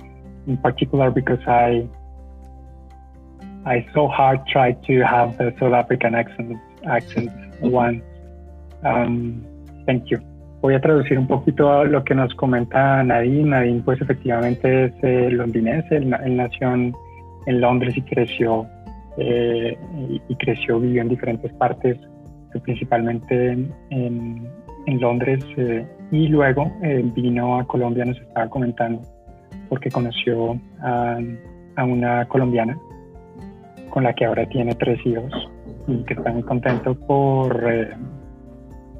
in 0.47 0.57
particular 0.57 1.11
because 1.11 1.39
I 1.47 1.87
I 3.65 3.87
so 3.95 4.09
hard 4.09 4.45
tried 4.49 4.83
to 4.87 5.05
have 5.07 5.39
the 5.39 5.55
South 5.61 5.73
African 5.73 6.15
accent 6.15 6.59
accent 6.85 7.31
once. 7.61 8.03
Um, 8.85 9.47
thank 9.87 10.11
you. 10.11 10.19
Voy 10.63 10.75
a 10.75 10.81
traducir 10.81 11.19
un 11.19 11.29
poquito 11.29 11.85
lo 11.85 12.03
que 12.03 12.15
nos 12.15 12.35
comenta 12.35 13.03
Nadine. 13.05 13.51
Nadine, 13.51 13.83
pues 13.83 14.01
efectivamente 14.01 14.87
es 14.87 14.93
eh, 15.03 15.31
londinense. 15.31 15.97
Él, 15.97 16.11
nació 16.37 16.75
en, 16.75 16.95
en, 17.47 17.61
Londres 17.61 17.97
y 17.97 18.03
creció 18.03 18.67
eh, 19.19 19.77
y, 20.29 20.35
creció, 20.37 20.81
vivió 20.81 21.03
en 21.03 21.09
diferentes 21.09 21.53
partes, 21.55 21.99
principalmente 22.63 23.53
en, 23.91 24.49
en 24.87 25.01
Londres 25.01 25.45
eh, 25.57 25.85
y 26.13 26.29
luego 26.29 26.71
eh, 26.83 27.03
vino 27.15 27.59
a 27.59 27.67
Colombia, 27.67 28.05
nos 28.05 28.21
estaba 28.21 28.49
comentando, 28.49 29.01
porque 29.69 29.91
conoció 29.91 30.61
a, 30.83 31.19
una 31.83 32.29
colombiana 32.29 32.79
con 33.89 34.05
la 34.05 34.13
que 34.13 34.27
ahora 34.27 34.47
tiene 34.47 34.75
tres 34.75 35.05
hijos 35.07 35.33
y 35.89 36.05
que 36.05 36.13
está 36.15 36.31
muy 36.31 36.43
contento 36.43 36.95
por 36.95 37.67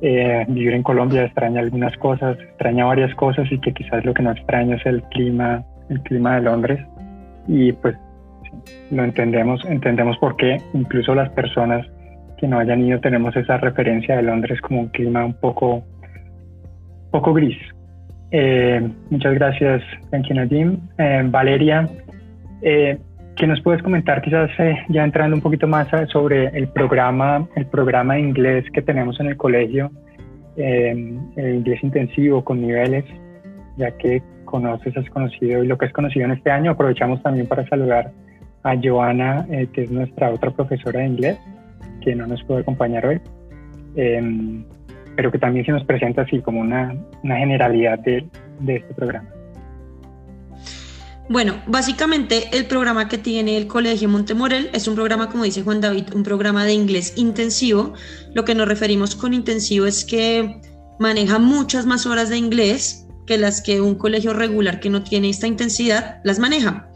eh, 0.01 0.45
vivir 0.49 0.73
en 0.73 0.83
Colombia, 0.83 1.25
extraña 1.25 1.61
algunas 1.61 1.97
cosas, 1.99 2.39
extraña 2.41 2.87
varias 2.87 3.15
cosas 3.15 3.47
y 3.53 3.61
que 3.61 3.73
quizás 3.75 4.05
lo 4.07 4.15
que 4.15 4.23
no 4.23 4.33
extraña 4.33 4.77
es 4.77 4.87
el 4.87 5.03
clima, 5.05 5.63
el 5.91 6.01
clima 6.03 6.37
de 6.37 6.43
Londres. 6.43 6.81
Y 7.47 7.73
pues 7.73 7.97
lo 8.91 9.05
entendemos, 9.05 9.63
entendemos 9.67 10.17
por 10.19 10.37
qué 10.37 10.57
incluso 10.73 11.15
las 11.15 11.31
personas 11.31 11.87
que 12.39 12.49
no 12.49 12.59
hayan 12.59 12.81
ido 12.81 13.01
tenemos 13.01 13.37
esa 13.37 13.59
referencia 13.59 14.17
de 14.17 14.23
Londres 14.23 14.61
como 14.63 14.81
un 14.81 14.89
clima 14.89 15.25
un 15.25 15.35
poco, 15.35 15.85
poco 17.13 17.33
gris. 17.33 17.57
Eh, 18.33 18.91
muchas 19.11 19.35
gracias, 19.35 19.83
Nadim. 20.11 20.79
Eh, 20.99 21.23
Valeria, 21.27 21.89
eh, 22.63 22.99
¿qué 23.37 23.47
nos 23.47 23.61
puedes 23.61 23.83
comentar 23.83 24.23
quizás 24.23 24.51
ya 24.89 25.05
entrando 25.05 25.37
un 25.37 25.43
poquito 25.43 25.69
más 25.69 25.87
sobre 26.11 26.47
el 26.47 26.67
programa, 26.69 27.47
el 27.55 27.67
programa 27.67 28.15
de 28.15 28.21
inglés 28.21 28.65
que 28.73 28.83
tenemos 28.83 29.21
en 29.21 29.27
el 29.27 29.37
colegio, 29.37 29.93
el 30.57 31.19
inglés 31.37 31.83
intensivo 31.83 32.43
con 32.43 32.61
niveles, 32.61 33.05
ya 33.77 33.91
que 33.93 34.23
conoces, 34.45 34.97
has 34.97 35.09
conocido 35.11 35.63
y 35.63 35.67
lo 35.67 35.79
que 35.79 35.87
has 35.87 35.93
conocido 35.93 36.25
en 36.25 36.33
este 36.33 36.51
año. 36.51 36.73
Aprovechamos 36.73 37.23
también 37.23 37.47
para 37.47 37.67
saludar 37.69 38.11
a 38.65 38.75
Joana, 38.83 39.47
que 39.73 39.83
es 39.83 39.91
nuestra 39.91 40.31
otra 40.31 40.51
profesora 40.51 41.01
de 41.01 41.07
inglés 41.07 41.39
que 42.03 42.15
no 42.15 42.27
nos 42.27 42.43
puede 42.45 42.61
acompañar 42.61 43.07
hoy, 43.07 43.21
em, 43.97 44.65
pero 45.17 45.31
que 45.31 45.39
también 45.39 45.65
se 45.65 45.73
nos 45.73 45.85
presenta 45.85 46.23
así 46.23 46.41
como 46.41 46.61
una, 46.61 46.95
una 47.23 47.37
generalidad 47.37 47.99
de, 47.99 48.29
de 48.61 48.77
este 48.77 48.95
programa. 48.95 49.29
Bueno, 51.29 51.63
básicamente 51.67 52.49
el 52.53 52.67
programa 52.67 53.09
que 53.09 53.17
tiene 53.17 53.57
el 53.57 53.67
Colegio 53.67 54.09
Montemorel 54.09 54.71
es 54.73 54.89
un 54.89 54.95
programa, 54.95 55.31
como 55.31 55.45
dice 55.45 55.63
Juan 55.63 55.81
David, 55.81 56.15
un 56.15 56.25
programa 56.25 56.65
de 56.65 56.75
inglés 56.75 57.15
intensivo. 57.17 57.95
Lo 58.35 58.45
que 58.45 58.55
nos 58.55 58.69
referimos 58.69 59.15
con 59.15 59.33
intensivo 59.33 59.87
es 59.87 60.05
que 60.05 60.61
maneja 60.99 61.39
muchas 61.39 61.87
más 61.87 62.07
horas 62.07 62.29
de 62.29 62.37
inglés 62.37 63.07
que 63.27 63.39
las 63.39 63.63
que 63.63 63.81
un 63.81 63.95
colegio 63.95 64.35
regular 64.35 64.81
que 64.81 64.91
no 64.91 65.05
tiene 65.05 65.31
esta 65.31 65.47
intensidad 65.47 66.21
las 66.25 66.39
maneja. 66.39 66.91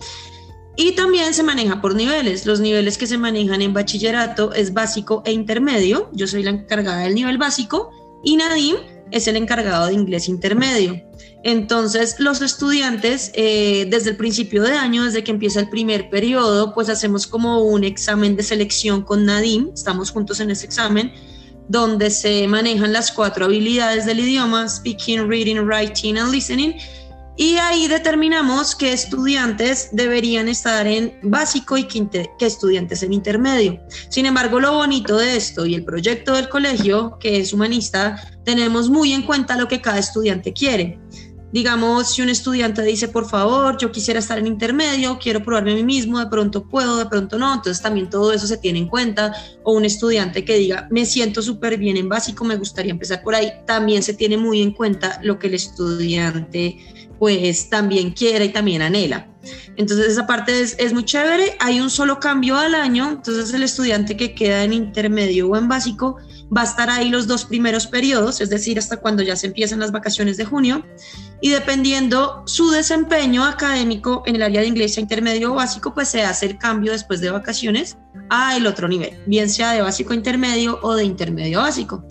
Y 0.76 0.92
también 0.92 1.32
se 1.32 1.42
maneja 1.42 1.80
por 1.80 1.94
niveles. 1.94 2.44
Los 2.44 2.60
niveles 2.60 2.98
que 2.98 3.06
se 3.06 3.16
manejan 3.16 3.62
en 3.62 3.72
bachillerato 3.72 4.52
es 4.52 4.74
básico 4.74 5.22
e 5.24 5.32
intermedio. 5.32 6.10
Yo 6.12 6.26
soy 6.26 6.42
la 6.42 6.50
encargada 6.50 7.04
del 7.04 7.14
nivel 7.14 7.38
básico 7.38 7.90
y 8.22 8.36
Nadim 8.36 8.76
es 9.10 9.28
el 9.28 9.36
encargado 9.36 9.86
de 9.86 9.94
inglés 9.94 10.28
intermedio. 10.28 11.02
Entonces, 11.44 12.16
los 12.18 12.42
estudiantes, 12.42 13.30
eh, 13.34 13.86
desde 13.88 14.10
el 14.10 14.16
principio 14.16 14.62
de 14.62 14.72
año, 14.72 15.04
desde 15.04 15.22
que 15.22 15.30
empieza 15.30 15.60
el 15.60 15.68
primer 15.68 16.10
periodo, 16.10 16.74
pues 16.74 16.88
hacemos 16.88 17.26
como 17.26 17.62
un 17.62 17.84
examen 17.84 18.34
de 18.34 18.42
selección 18.42 19.02
con 19.02 19.24
Nadim. 19.24 19.70
Estamos 19.72 20.10
juntos 20.10 20.40
en 20.40 20.50
ese 20.50 20.66
examen 20.66 21.12
donde 21.68 22.10
se 22.10 22.46
manejan 22.48 22.92
las 22.92 23.12
cuatro 23.12 23.44
habilidades 23.44 24.06
del 24.06 24.20
idioma, 24.20 24.68
speaking, 24.68 25.28
reading, 25.28 25.58
writing 25.58 26.16
and 26.16 26.32
listening 26.32 26.74
y 27.36 27.56
ahí 27.56 27.86
determinamos 27.86 28.74
qué 28.74 28.92
estudiantes 28.92 29.90
deberían 29.92 30.48
estar 30.48 30.86
en 30.86 31.18
básico 31.22 31.76
y 31.76 31.84
qué, 31.84 32.30
estudiantes 32.40 33.02
en 33.02 33.12
intermedio. 33.12 33.80
Sin 34.08 34.24
embargo, 34.24 34.58
lo 34.58 34.72
bonito 34.72 35.18
de 35.18 35.36
esto 35.36 35.66
y 35.66 35.74
el 35.74 35.84
proyecto 35.84 36.34
del 36.34 36.48
colegio, 36.48 37.18
que 37.20 37.38
es 37.38 37.52
humanista, 37.52 38.16
tenemos 38.44 38.88
muy 38.88 39.12
en 39.12 39.22
cuenta 39.22 39.56
lo 39.56 39.68
que 39.68 39.82
cada 39.82 39.98
estudiante 39.98 40.52
quiere. 40.54 40.98
Digamos, 41.52 42.14
si 42.14 42.22
un 42.22 42.28
estudiante 42.28 42.82
dice, 42.82 43.08
por 43.08 43.28
favor, 43.28 43.78
yo 43.78 43.92
quisiera 43.92 44.18
estar 44.18 44.38
en 44.38 44.46
intermedio, 44.46 45.18
quiero 45.18 45.42
probarme 45.42 45.72
a 45.72 45.76
mí 45.76 45.84
mismo, 45.84 46.18
de 46.18 46.26
pronto 46.26 46.68
puedo, 46.68 46.96
de 46.96 47.06
pronto 47.06 47.38
no, 47.38 47.54
entonces 47.54 47.82
también 47.82 48.10
todo 48.10 48.32
eso 48.32 48.46
se 48.46 48.58
tiene 48.58 48.80
en 48.80 48.88
cuenta. 48.88 49.32
O 49.62 49.72
un 49.74 49.84
estudiante 49.84 50.44
que 50.44 50.56
diga, 50.56 50.88
me 50.90 51.06
siento 51.06 51.42
súper 51.42 51.78
bien 51.78 51.96
en 51.96 52.08
básico, 52.08 52.44
me 52.44 52.56
gustaría 52.56 52.92
empezar 52.92 53.22
por 53.22 53.34
ahí, 53.34 53.52
también 53.66 54.02
se 54.02 54.14
tiene 54.14 54.36
muy 54.36 54.60
en 54.60 54.72
cuenta 54.72 55.20
lo 55.22 55.38
que 55.38 55.46
el 55.46 55.54
estudiante 55.54 56.78
pues 57.18 57.70
también 57.70 58.12
quiere 58.12 58.46
y 58.46 58.48
también 58.50 58.82
anhela. 58.82 59.28
Entonces 59.76 60.08
esa 60.08 60.26
parte 60.26 60.60
es, 60.60 60.74
es, 60.78 60.92
muy 60.92 61.04
chévere. 61.04 61.56
Hay 61.60 61.80
un 61.80 61.90
solo 61.90 62.18
cambio 62.18 62.56
al 62.56 62.74
año, 62.74 63.10
entonces 63.10 63.52
el 63.54 63.62
estudiante 63.62 64.16
que 64.16 64.34
queda 64.34 64.64
en 64.64 64.72
intermedio 64.72 65.48
o 65.48 65.56
en 65.56 65.68
básico 65.68 66.16
va 66.54 66.62
a 66.62 66.64
estar 66.64 66.90
ahí 66.90 67.10
los 67.10 67.26
dos 67.26 67.44
primeros 67.44 67.86
periodos, 67.86 68.40
es 68.40 68.50
decir, 68.50 68.78
hasta 68.78 68.98
cuando 68.98 69.22
ya 69.22 69.36
se 69.36 69.48
empiezan 69.48 69.80
las 69.80 69.92
vacaciones 69.92 70.36
de 70.36 70.44
junio. 70.44 70.84
Y 71.40 71.50
dependiendo 71.50 72.42
su 72.46 72.70
desempeño 72.70 73.44
académico 73.44 74.22
en 74.26 74.36
el 74.36 74.42
área 74.42 74.60
de 74.60 74.68
inglés 74.68 74.96
intermedio 74.96 75.52
o 75.52 75.56
básico, 75.56 75.92
pues 75.92 76.08
se 76.08 76.22
hace 76.22 76.46
el 76.46 76.58
cambio 76.58 76.92
después 76.92 77.20
de 77.20 77.30
vacaciones 77.30 77.98
a 78.30 78.56
el 78.56 78.66
otro 78.66 78.88
nivel, 78.88 79.18
bien 79.26 79.50
sea 79.50 79.72
de 79.72 79.82
básico 79.82 80.14
intermedio 80.14 80.78
o 80.82 80.94
de 80.94 81.04
intermedio 81.04 81.60
básico. 81.60 82.04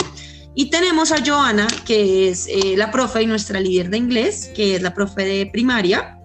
Y 0.55 0.69
tenemos 0.69 1.11
a 1.11 1.23
Joana, 1.23 1.67
que 1.85 2.29
es 2.29 2.47
eh, 2.47 2.75
la 2.77 2.89
profe 2.89 3.21
y 3.21 3.25
nuestra 3.25 3.59
líder 3.59 3.89
de 3.89 3.97
inglés, 3.97 4.51
que 4.55 4.75
es 4.75 4.81
la 4.81 4.93
profe 4.93 5.25
de 5.25 5.45
primaria, 5.47 6.17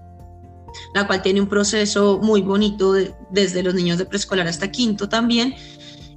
la 0.95 1.07
cual 1.07 1.21
tiene 1.21 1.41
un 1.41 1.49
proceso 1.49 2.21
muy 2.23 2.41
bonito 2.41 2.95
desde 3.31 3.63
los 3.63 3.75
niños 3.75 3.99
de 3.99 4.07
preescolar 4.07 4.47
hasta 4.47 4.71
quinto 4.71 5.09
también, 5.09 5.55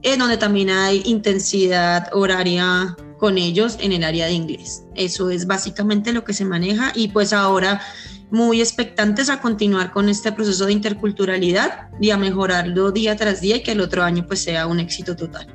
en 0.04 0.20
donde 0.20 0.38
también 0.38 0.70
hay 0.70 1.02
intensidad 1.06 2.10
horaria 2.14 2.96
con 3.18 3.38
ellos 3.38 3.78
en 3.80 3.94
el 3.94 4.04
área 4.04 4.28
de 4.28 4.34
inglés. 4.34 4.84
Eso 4.96 5.30
es 5.30 5.48
básicamente 5.48 6.14
lo 6.14 6.24
que 6.24 6.34
se 6.34 6.46
maneja 6.46 6.92
y 6.94 7.08
pues 7.08 7.34
ahora 7.34 7.82
muy 8.30 8.62
expectantes 8.62 9.30
a 9.30 9.40
continuar 9.40 9.92
con 9.92 10.10
este 10.10 10.32
proceso 10.32 10.66
de 10.66 10.74
interculturalidad 10.74 11.90
y 12.02 12.10
a 12.10 12.18
mejorarlo 12.18 12.92
día 12.92 13.16
tras 13.16 13.42
día 13.42 13.58
y 13.58 13.64
que 13.64 13.72
el 13.72 13.82
otro 13.82 14.04
año 14.04 14.26
pues 14.28 14.44
sea 14.44 14.68
un 14.68 14.80
éxito 14.80 15.16
total. 15.16 15.48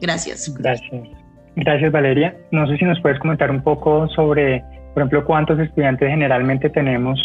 Gracias. 0.00 0.52
Gracias. 0.54 1.21
Gracias, 1.56 1.92
Valeria. 1.92 2.34
No 2.50 2.66
sé 2.66 2.76
si 2.76 2.84
nos 2.84 3.00
puedes 3.00 3.18
comentar 3.18 3.50
un 3.50 3.62
poco 3.62 4.08
sobre, 4.08 4.64
por 4.94 5.02
ejemplo, 5.02 5.24
cuántos 5.24 5.58
estudiantes 5.58 6.08
generalmente 6.08 6.70
tenemos 6.70 7.18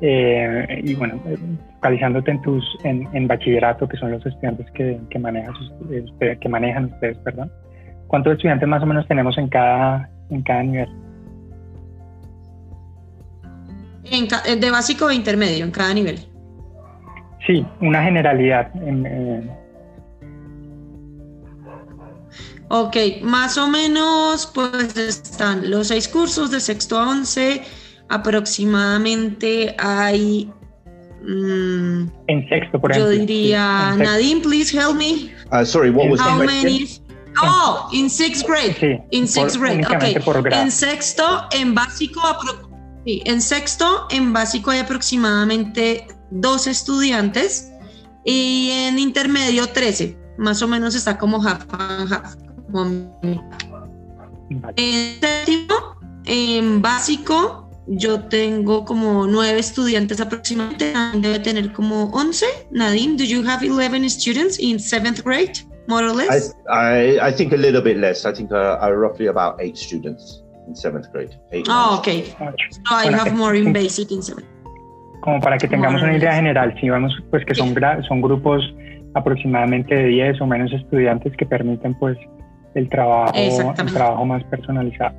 eh, 0.00 0.80
y, 0.82 0.94
bueno, 0.94 1.20
focalizándote 1.74 2.30
en, 2.30 2.42
tus, 2.42 2.64
en, 2.84 3.26
bachillerato, 3.26 3.88
que 3.88 3.96
son 3.96 4.10
los 4.12 4.24
estudiantes 4.24 4.70
que, 4.72 4.98
que, 5.10 5.18
manejan, 5.18 5.54
que 6.40 6.48
manejan 6.48 6.86
ustedes, 6.86 7.18
perdón. 7.18 7.50
¿Cuántos 8.06 8.34
estudiantes 8.34 8.68
más 8.68 8.82
o 8.82 8.86
menos 8.86 9.06
tenemos 9.08 9.36
en 9.38 9.48
cada, 9.48 10.08
en 10.30 10.42
cada 10.42 10.62
nivel? 10.62 10.88
En, 14.10 14.60
de 14.60 14.70
básico 14.70 15.06
o 15.06 15.10
intermedio, 15.10 15.64
en 15.64 15.70
cada 15.70 15.92
nivel. 15.92 16.18
Sí, 17.46 17.66
una 17.80 18.02
generalidad. 18.02 18.70
En, 18.76 19.50
Ok, 22.68 22.96
más 23.22 23.56
o 23.58 23.68
menos 23.68 24.50
pues 24.52 24.96
están 24.96 25.70
los 25.70 25.88
seis 25.88 26.08
cursos 26.08 26.50
de 26.50 26.60
sexto 26.60 26.98
a 26.98 27.08
once, 27.08 27.62
aproximadamente 28.08 29.74
hay... 29.78 30.50
Mm, 31.22 32.08
en 32.28 32.48
sexto, 32.48 32.80
por 32.80 32.90
ejemplo. 32.90 33.12
Yo 33.12 33.18
diría, 33.18 33.94
Nadine, 33.96 34.40
please 34.40 34.76
help 34.76 34.96
me. 34.96 35.32
Uh, 35.52 35.64
sorry, 35.64 35.90
what 35.90 36.08
was 36.08 36.20
How 36.20 36.38
many? 36.38 36.86
Oh, 37.42 37.88
in 37.92 38.08
sixth 38.08 38.46
grade. 38.46 38.76
Sí, 38.78 38.98
in 39.10 39.28
sixth 39.28 39.58
grade. 39.58 39.84
Okay. 39.86 40.16
En 40.52 40.70
sexto, 40.70 41.46
en 41.52 41.74
básico, 41.74 42.20
sí, 43.04 43.22
en 43.26 43.42
sexto, 43.42 44.06
en 44.10 44.32
básico 44.32 44.70
hay 44.70 44.80
aproximadamente 44.80 46.06
dos 46.30 46.66
estudiantes 46.66 47.70
y 48.24 48.70
en 48.70 48.98
intermedio 48.98 49.68
13. 49.68 50.16
Más 50.38 50.62
o 50.62 50.68
menos 50.68 50.94
está 50.94 51.18
como 51.18 51.42
half 51.42 51.64
and 51.72 52.12
half. 52.12 52.45
En 54.76 55.20
séptimo, 55.20 55.74
en 56.26 56.82
básico, 56.82 57.66
yo 57.86 58.20
tengo 58.20 58.84
como 58.84 59.26
nueve 59.26 59.58
estudiantes 59.60 60.20
aproximadamente. 60.20 60.92
Debe 61.14 61.38
tener 61.38 61.72
como 61.72 62.10
11. 62.12 62.46
Nadine, 62.70 63.16
do 63.16 63.24
you 63.24 63.42
have 63.48 63.64
11 63.64 64.08
students 64.08 64.58
in 64.58 64.78
seventh 64.78 65.22
grade, 65.24 65.52
more 65.88 66.04
or 66.04 66.14
less? 66.14 66.54
I, 66.68 67.18
I, 67.18 67.28
I 67.28 67.32
think 67.32 67.52
a 67.52 67.56
little 67.56 67.82
bit 67.82 67.96
less. 67.96 68.26
I 68.26 68.32
think 68.32 68.50
uh, 68.52 68.78
uh, 68.82 68.90
roughly 68.90 69.28
about 69.28 69.60
eight 69.60 69.76
students 69.76 70.42
in 70.66 70.74
seventh 70.74 71.10
grade. 71.12 71.38
Eight 71.52 71.66
oh, 71.68 71.96
okay. 71.98 72.24
So 72.34 72.94
I 72.94 73.10
have 73.10 73.34
more 73.34 73.54
in 73.54 73.72
basic 73.72 74.10
in 74.10 74.22
seventh. 74.22 74.46
Como 75.22 75.40
para 75.40 75.58
que 75.58 75.66
tengamos 75.66 76.02
una 76.02 76.16
idea 76.16 76.32
general, 76.34 76.72
si 76.80 76.88
vamos, 76.88 77.12
pues 77.30 77.44
que 77.44 77.54
son, 77.54 77.74
son 78.06 78.20
grupos 78.20 78.62
aproximadamente 79.14 79.94
de 79.94 80.04
10 80.04 80.40
o 80.40 80.46
menos 80.46 80.72
estudiantes 80.72 81.36
que 81.36 81.46
permiten 81.46 81.94
pues 81.94 82.16
el 82.76 82.88
trabajo, 82.90 83.32
el 83.36 83.92
trabajo 83.92 84.24
más 84.26 84.44
personalizado. 84.44 85.16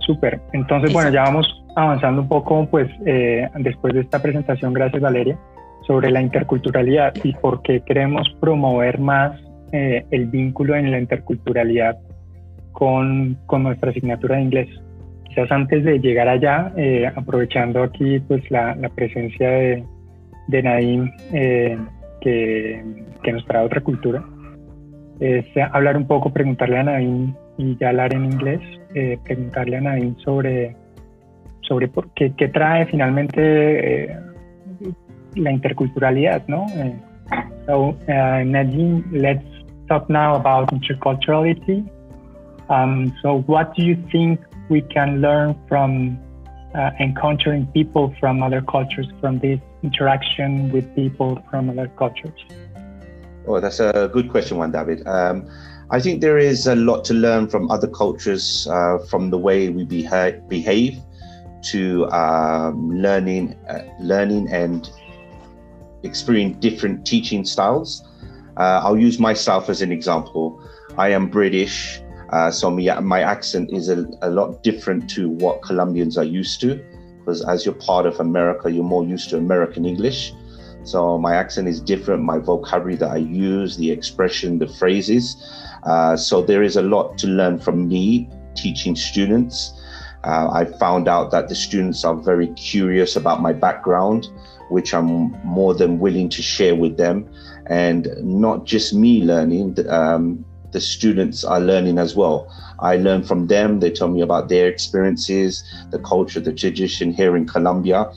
Súper. 0.00 0.40
Entonces, 0.52 0.92
bueno, 0.92 1.10
ya 1.10 1.22
vamos 1.22 1.46
avanzando 1.76 2.22
un 2.22 2.28
poco, 2.28 2.66
pues, 2.66 2.88
eh, 3.06 3.48
después 3.60 3.94
de 3.94 4.00
esta 4.00 4.20
presentación, 4.20 4.72
gracias 4.72 5.00
Valeria, 5.00 5.38
sobre 5.86 6.10
la 6.10 6.20
interculturalidad 6.20 7.14
y 7.22 7.32
por 7.34 7.62
qué 7.62 7.82
queremos 7.86 8.28
promover 8.40 8.98
más 8.98 9.40
eh, 9.72 10.04
el 10.10 10.26
vínculo 10.26 10.74
en 10.74 10.90
la 10.90 10.98
interculturalidad 10.98 11.96
con, 12.72 13.38
con, 13.46 13.62
nuestra 13.62 13.90
asignatura 13.90 14.36
de 14.36 14.42
inglés. 14.42 14.68
Quizás 15.28 15.50
antes 15.52 15.84
de 15.84 16.00
llegar 16.00 16.28
allá, 16.28 16.72
eh, 16.76 17.06
aprovechando 17.14 17.82
aquí 17.82 18.18
pues 18.20 18.50
la, 18.50 18.74
la 18.74 18.88
presencia 18.88 19.48
de, 19.50 19.84
de 20.48 20.62
Nadim, 20.62 21.12
que, 21.30 22.82
que 23.22 23.32
nos 23.32 23.44
trae 23.46 23.64
otra 23.64 23.80
cultura, 23.80 24.24
es 25.20 25.46
hablar 25.72 25.96
un 25.96 26.06
poco, 26.06 26.32
preguntarle 26.32 26.78
a 26.78 26.82
Nadine 26.84 27.34
y 27.56 27.76
ya 27.76 27.88
hablar 27.88 28.14
en 28.14 28.24
inglés, 28.26 28.60
eh, 28.94 29.18
preguntarle 29.24 29.76
a 29.76 29.80
Nadine 29.80 30.14
sobre, 30.24 30.76
sobre 31.62 31.88
por 31.88 32.10
qué, 32.14 32.32
qué 32.36 32.48
trae 32.48 32.86
finalmente 32.86 34.04
eh, 34.04 34.18
la 35.34 35.50
interculturalidad, 35.50 36.46
¿no? 36.46 36.66
Eh, 36.76 36.96
so, 37.66 37.88
uh, 38.08 38.44
Nadine, 38.44 39.04
let's 39.12 39.44
talk 39.88 40.08
now 40.08 40.34
about 40.34 40.72
interculturality. 40.72 41.88
Um, 42.70 43.12
so, 43.22 43.42
what 43.46 43.74
do 43.74 43.84
you 43.84 43.96
think 44.12 44.40
we 44.68 44.82
can 44.82 45.20
learn 45.20 45.56
from 45.68 46.18
uh, 46.74 46.90
encountering 47.00 47.66
people 47.68 48.14
from 48.20 48.42
other 48.42 48.60
cultures, 48.60 49.08
from 49.20 49.38
this 49.40 49.58
interaction 49.82 50.70
with 50.70 50.84
people 50.94 51.42
from 51.50 51.70
other 51.70 51.88
cultures? 51.98 52.38
Oh, 53.48 53.60
that's 53.60 53.80
a 53.80 54.10
good 54.12 54.30
question, 54.30 54.58
one, 54.58 54.72
David. 54.72 55.06
Um, 55.06 55.48
I 55.90 56.00
think 56.00 56.20
there 56.20 56.36
is 56.36 56.66
a 56.66 56.74
lot 56.74 57.02
to 57.06 57.14
learn 57.14 57.48
from 57.48 57.70
other 57.70 57.88
cultures, 57.88 58.68
uh, 58.70 58.98
from 59.08 59.30
the 59.30 59.38
way 59.38 59.70
we 59.70 59.84
beha- 59.84 60.42
behave 60.48 60.98
to 61.70 62.06
um, 62.10 62.90
learning, 62.90 63.56
uh, 63.70 63.84
learning 64.00 64.52
and 64.52 64.90
experiencing 66.02 66.60
different 66.60 67.06
teaching 67.06 67.42
styles. 67.42 68.06
Uh, 68.58 68.82
I'll 68.84 68.98
use 68.98 69.18
myself 69.18 69.70
as 69.70 69.80
an 69.80 69.92
example. 69.92 70.62
I 70.98 71.08
am 71.08 71.28
British, 71.30 72.02
uh, 72.30 72.50
so 72.50 72.70
my, 72.70 73.00
my 73.00 73.22
accent 73.22 73.70
is 73.72 73.88
a, 73.88 74.06
a 74.20 74.28
lot 74.28 74.62
different 74.62 75.08
to 75.10 75.30
what 75.30 75.62
Colombians 75.62 76.18
are 76.18 76.24
used 76.24 76.60
to. 76.60 76.84
Because 77.20 77.42
as 77.48 77.64
you're 77.64 77.74
part 77.74 78.04
of 78.04 78.20
America, 78.20 78.70
you're 78.70 78.84
more 78.84 79.04
used 79.06 79.30
to 79.30 79.38
American 79.38 79.86
English. 79.86 80.34
So 80.84 81.18
my 81.18 81.34
accent 81.34 81.68
is 81.68 81.80
different, 81.80 82.22
my 82.22 82.38
vocabulary 82.38 82.96
that 82.96 83.10
I 83.10 83.18
use, 83.18 83.76
the 83.76 83.90
expression, 83.90 84.58
the 84.58 84.68
phrases. 84.68 85.36
Uh, 85.84 86.16
so 86.16 86.42
there 86.42 86.62
is 86.62 86.76
a 86.76 86.82
lot 86.82 87.18
to 87.18 87.26
learn 87.26 87.58
from 87.58 87.88
me 87.88 88.28
teaching 88.54 88.96
students. 88.96 89.72
Uh, 90.24 90.50
I 90.50 90.64
found 90.64 91.08
out 91.08 91.30
that 91.30 91.48
the 91.48 91.54
students 91.54 92.04
are 92.04 92.14
very 92.14 92.48
curious 92.54 93.16
about 93.16 93.40
my 93.40 93.52
background, 93.52 94.28
which 94.70 94.92
I'm 94.92 95.30
more 95.44 95.74
than 95.74 95.98
willing 95.98 96.28
to 96.30 96.42
share 96.42 96.74
with 96.74 96.96
them. 96.96 97.28
And 97.66 98.08
not 98.22 98.64
just 98.64 98.94
me 98.94 99.22
learning, 99.22 99.76
um, 99.88 100.44
the 100.72 100.80
students 100.80 101.44
are 101.44 101.60
learning 101.60 101.98
as 101.98 102.14
well. 102.14 102.52
I 102.80 102.96
learn 102.96 103.22
from 103.22 103.46
them. 103.46 103.80
They 103.80 103.90
tell 103.90 104.08
me 104.08 104.20
about 104.20 104.48
their 104.48 104.68
experiences, 104.68 105.64
the 105.90 105.98
culture, 105.98 106.40
the 106.40 106.52
tradition 106.52 107.12
here 107.12 107.36
in 107.36 107.46
Colombia. 107.46 108.10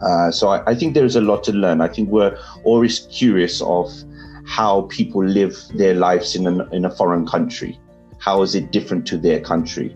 Uh, 0.00 0.30
so 0.30 0.48
I, 0.48 0.70
I, 0.70 0.74
think 0.74 0.94
there's 0.94 1.16
a 1.16 1.20
lot 1.20 1.44
to 1.44 1.52
learn. 1.52 1.80
I 1.80 1.88
think 1.88 2.08
we're 2.08 2.38
always 2.64 3.00
curious 3.10 3.60
of 3.60 3.92
how 4.46 4.82
people 4.82 5.24
live 5.24 5.56
their 5.74 5.94
lives 5.94 6.34
in, 6.34 6.46
an, 6.46 6.66
in 6.72 6.84
a 6.84 6.90
foreign 6.90 7.26
country. 7.26 7.78
How 8.18 8.42
is 8.42 8.54
it 8.54 8.72
different 8.72 9.06
to 9.08 9.18
their 9.18 9.40
country? 9.40 9.94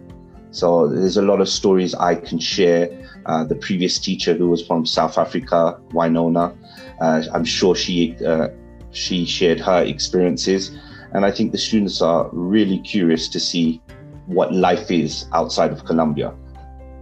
So 0.50 0.88
there's 0.88 1.16
a 1.16 1.22
lot 1.22 1.40
of 1.40 1.48
stories 1.48 1.94
I 1.94 2.14
can 2.14 2.38
share. 2.38 2.88
Uh, 3.26 3.42
the 3.42 3.54
previous 3.54 3.98
teacher 3.98 4.34
who 4.34 4.48
was 4.48 4.64
from 4.66 4.84
South 4.84 5.16
Africa, 5.16 5.80
Winona, 5.92 6.54
uh, 7.00 7.22
I'm 7.32 7.44
sure 7.44 7.74
she 7.74 8.14
uh, 8.24 8.48
she 8.90 9.24
shared 9.24 9.60
her 9.60 9.82
experiences, 9.82 10.76
and 11.12 11.24
I 11.24 11.30
think 11.30 11.52
the 11.52 11.58
students 11.58 12.02
are 12.02 12.28
really 12.32 12.78
curious 12.80 13.26
to 13.28 13.40
see 13.40 13.80
what 14.26 14.52
life 14.52 14.90
is 14.90 15.26
outside 15.32 15.72
of 15.72 15.86
Colombia. 15.86 16.34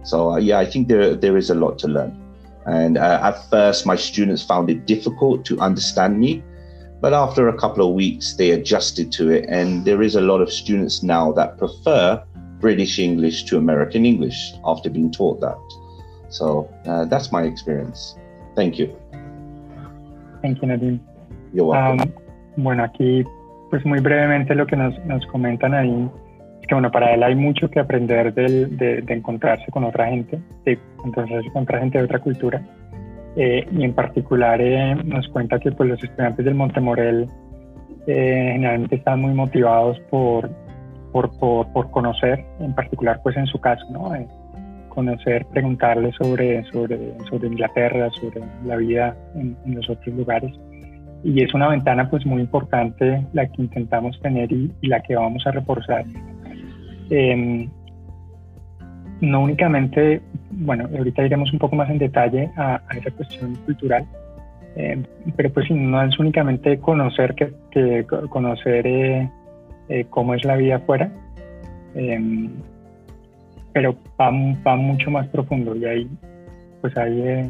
So 0.03 0.31
uh, 0.31 0.37
yeah, 0.37 0.59
I 0.59 0.65
think 0.65 0.87
there 0.87 1.13
there 1.13 1.35
is 1.35 1.49
a 1.49 1.55
lot 1.55 1.77
to 1.79 1.87
learn. 1.89 2.22
And 2.65 2.97
uh, 2.97 3.19
at 3.23 3.49
first, 3.49 3.85
my 3.85 3.95
students 3.95 4.43
found 4.43 4.69
it 4.69 4.85
difficult 4.85 5.45
to 5.45 5.59
understand 5.59 6.19
me. 6.19 6.43
But 7.01 7.13
after 7.13 7.49
a 7.49 7.57
couple 7.57 7.87
of 7.87 7.93
weeks, 7.93 8.35
they 8.35 8.51
adjusted 8.51 9.11
to 9.13 9.29
it. 9.29 9.45
And 9.49 9.83
there 9.83 10.01
is 10.01 10.15
a 10.15 10.21
lot 10.21 10.39
of 10.41 10.51
students 10.51 11.03
now 11.03 11.33
that 11.33 11.57
prefer 11.57 12.23
British 12.59 12.97
English 12.99 13.43
to 13.45 13.57
American 13.57 14.05
English 14.05 14.53
after 14.63 14.89
being 14.89 15.11
taught 15.11 15.41
that. 15.41 15.59
So 16.29 16.69
uh, 16.85 17.05
that's 17.05 17.31
my 17.31 17.43
experience. 17.43 18.15
Thank 18.55 18.79
you. 18.79 18.95
Thank 20.41 20.61
you, 20.61 20.67
Nadine. 20.67 20.99
You're 21.53 21.65
welcome. 21.65 22.01
Um, 22.01 22.63
bueno, 22.63 22.83
aquí, 22.83 23.23
pues 23.69 23.85
muy 23.85 23.99
brevemente 23.99 24.55
lo 24.55 24.65
que 24.65 24.77
nos, 24.77 24.93
nos 25.05 25.25
comenta 25.27 25.67
Nadine 25.67 26.09
que 26.67 26.75
bueno, 26.75 26.91
para 26.91 27.13
él 27.13 27.23
hay 27.23 27.35
mucho 27.35 27.69
que 27.69 27.79
aprender 27.79 28.33
de, 28.33 29.03
encontrarse 29.07 29.69
con 29.71 29.83
otra 29.83 30.07
gente, 30.07 30.39
de 30.65 30.79
encontrarse 30.97 31.49
con 31.51 31.63
otra 31.63 31.79
gente 31.79 31.97
de 31.97 32.03
otra 32.05 32.19
cultura. 32.19 32.61
Eh, 33.35 33.67
y 33.71 33.83
en 33.83 33.93
particular 33.93 34.61
eh, 34.61 34.95
nos 35.03 35.27
cuenta 35.29 35.59
que 35.59 35.71
pues, 35.71 35.89
los 35.89 36.03
estudiantes 36.03 36.45
del 36.45 36.53
Montemorel 36.53 37.27
eh, 38.05 38.49
generalmente 38.53 38.95
están 38.95 39.21
muy 39.21 39.33
motivados 39.33 39.99
por, 40.11 40.49
por, 41.11 41.31
por, 41.73 41.91
conocer, 41.91 42.45
en 42.59 42.73
particular 42.73 43.19
pues 43.23 43.35
en 43.37 43.47
su 43.47 43.59
caso, 43.59 43.85
¿no? 43.91 44.11
conocer, 44.89 45.45
preguntarle 45.47 46.11
sobre, 46.13 46.63
sobre, 46.65 47.17
sobre 47.27 47.47
Inglaterra, 47.47 48.09
sobre 48.11 48.41
la 48.63 48.75
vida 48.75 49.17
en, 49.33 49.57
los 49.65 49.89
otros 49.89 50.15
lugares. 50.15 50.53
Y 51.23 51.43
es 51.43 51.51
una 51.53 51.69
ventana 51.69 52.07
pues 52.09 52.25
muy 52.25 52.41
importante 52.41 53.25
la 53.33 53.47
que 53.47 53.61
intentamos 53.63 54.19
tener 54.21 54.51
y 54.51 54.71
la 54.83 55.01
que 55.01 55.15
vamos 55.15 55.47
a 55.47 55.51
reforzar 55.51 56.05
Em, 57.09 57.69
no 59.21 59.41
únicamente, 59.41 60.21
bueno, 60.51 60.87
ahorita 60.95 61.25
iremos 61.25 61.51
un 61.53 61.59
poco 61.59 61.75
más 61.75 61.89
en 61.89 61.97
detalle 61.97 62.49
a, 62.57 62.81
esa 62.95 63.09
cuestión 63.11 63.55
cultural, 63.65 64.05
em, 64.75 65.03
pero 65.35 65.49
pues 65.51 65.71
no 65.71 66.01
es 66.03 66.17
únicamente 66.19 66.77
conocer 66.79 67.33
que, 67.35 68.05
conocer 68.29 68.85
eh, 68.85 69.29
eh, 69.89 70.05
cómo 70.09 70.33
es 70.33 70.43
la 70.43 70.57
vida 70.57 70.75
afuera, 70.75 71.09
em, 71.95 72.49
pero 73.71 73.95
va, 74.19 74.31
mucho 74.75 75.09
más 75.09 75.27
profundo 75.27 75.75
y 75.75 75.85
ahí 75.85 76.09
pues 76.81 76.95
hay, 76.97 77.21
eh, 77.21 77.49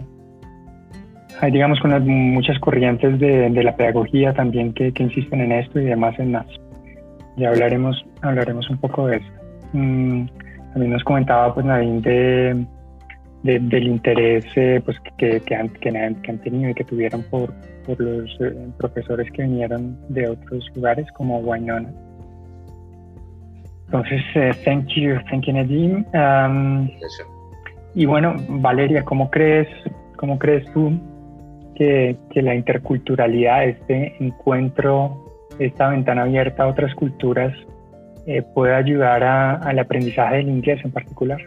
hay 1.42 1.52
digamos 1.52 1.80
con 1.80 2.08
muchas 2.08 2.60
corrientes 2.60 3.20
de, 3.20 3.50
la 3.50 3.76
pedagogía 3.76 4.32
también 4.34 4.74
que, 4.74 4.94
que, 4.94 5.04
insisten 5.04 5.42
en 5.42 5.54
esto 5.54 5.80
y 5.80 5.86
demás 5.86 6.18
en 6.20 6.34
más. 6.34 6.46
Ya 7.36 7.50
hablaremos, 7.50 8.06
hablaremos 8.22 8.70
un 8.70 8.78
poco 8.78 9.08
de 9.08 9.18
eso. 9.18 9.43
Mm, 9.74 10.26
también 10.74 10.92
nos 10.92 11.04
comentaba 11.04 11.54
pues 11.54 11.66
Nadine 11.66 12.02
de, 13.44 13.60
del 13.60 13.88
interés 13.88 14.46
eh, 14.56 14.82
pues, 14.84 14.98
que, 15.18 15.42
que, 15.42 15.56
han, 15.56 15.70
que, 15.70 15.90
han, 15.90 16.38
tenido 16.40 16.70
y 16.70 16.74
que 16.74 16.84
tuvieron 16.84 17.24
por, 17.24 17.54
por 17.86 18.00
los 18.00 18.30
eh, 18.40 18.70
profesores 18.78 19.30
que 19.32 19.44
vinieron 19.44 19.98
de 20.10 20.30
otros 20.30 20.66
lugares 20.76 21.06
como 21.14 21.40
Wainona. 21.40 21.90
Entonces, 23.86 24.24
uh, 24.36 24.64
thank 24.64 24.88
you, 24.96 25.18
thank 25.30 25.46
you, 25.46 25.54
Nadim. 25.54 26.04
Um, 26.14 26.90
y 27.94 28.08
bueno, 28.08 28.34
Valeria, 28.50 29.04
¿cómo 29.04 29.30
crees, 29.30 29.68
cómo 30.16 30.40
crees 30.40 30.66
tú 30.74 31.00
que, 31.76 32.18
que 32.32 32.42
la 32.42 32.56
interculturalidad, 32.56 33.66
este 33.66 34.16
encuentro, 34.20 35.48
esta 35.60 35.90
ventana 35.90 36.24
abierta 36.24 36.64
a 36.64 36.68
otras 36.68 36.96
culturas, 36.96 37.54
eh, 38.26 38.42
puede 38.42 38.74
ayudar 38.74 39.24
al 39.24 39.80
aprendizaje 39.80 40.38
del 40.38 40.50
inglés 40.50 40.80
en 40.84 40.92
particular? 40.92 41.40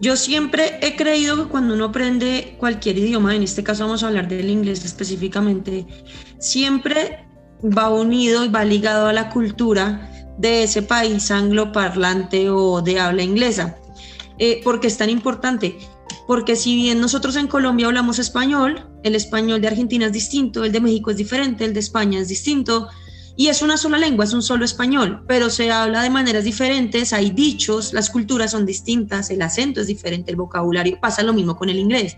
Yo 0.00 0.16
siempre 0.16 0.78
he 0.80 0.94
creído 0.94 1.36
que 1.36 1.50
cuando 1.50 1.74
uno 1.74 1.86
aprende 1.86 2.54
cualquier 2.58 2.98
idioma, 2.98 3.34
en 3.34 3.42
este 3.42 3.64
caso 3.64 3.84
vamos 3.84 4.04
a 4.04 4.08
hablar 4.08 4.28
del 4.28 4.48
inglés 4.48 4.84
específicamente, 4.84 5.86
siempre 6.38 7.26
va 7.64 7.90
unido 7.90 8.44
y 8.44 8.48
va 8.48 8.64
ligado 8.64 9.08
a 9.08 9.12
la 9.12 9.28
cultura 9.30 10.08
de 10.38 10.62
ese 10.62 10.82
país 10.82 11.30
angloparlante 11.32 12.48
o 12.48 12.80
de 12.80 13.00
habla 13.00 13.22
inglesa. 13.22 13.76
Eh, 14.38 14.60
¿Por 14.62 14.78
qué 14.78 14.86
es 14.86 14.96
tan 14.96 15.10
importante? 15.10 15.76
Porque 16.28 16.54
si 16.54 16.76
bien 16.76 17.00
nosotros 17.00 17.34
en 17.34 17.48
Colombia 17.48 17.86
hablamos 17.86 18.20
español, 18.20 18.86
el 19.02 19.16
español 19.16 19.60
de 19.60 19.68
Argentina 19.68 20.06
es 20.06 20.12
distinto, 20.12 20.62
el 20.62 20.70
de 20.70 20.80
México 20.80 21.10
es 21.10 21.16
diferente, 21.16 21.64
el 21.64 21.74
de 21.74 21.80
España 21.80 22.20
es 22.20 22.28
distinto, 22.28 22.88
y 23.38 23.46
es 23.46 23.62
una 23.62 23.76
sola 23.76 23.98
lengua, 23.98 24.24
es 24.24 24.32
un 24.32 24.42
solo 24.42 24.64
español, 24.64 25.22
pero 25.28 25.48
se 25.48 25.70
habla 25.70 26.02
de 26.02 26.10
maneras 26.10 26.42
diferentes, 26.42 27.12
hay 27.12 27.30
dichos, 27.30 27.92
las 27.92 28.10
culturas 28.10 28.50
son 28.50 28.66
distintas, 28.66 29.30
el 29.30 29.40
acento 29.42 29.80
es 29.80 29.86
diferente, 29.86 30.32
el 30.32 30.36
vocabulario, 30.36 30.98
pasa 31.00 31.22
lo 31.22 31.32
mismo 31.32 31.56
con 31.56 31.68
el 31.68 31.78
inglés. 31.78 32.16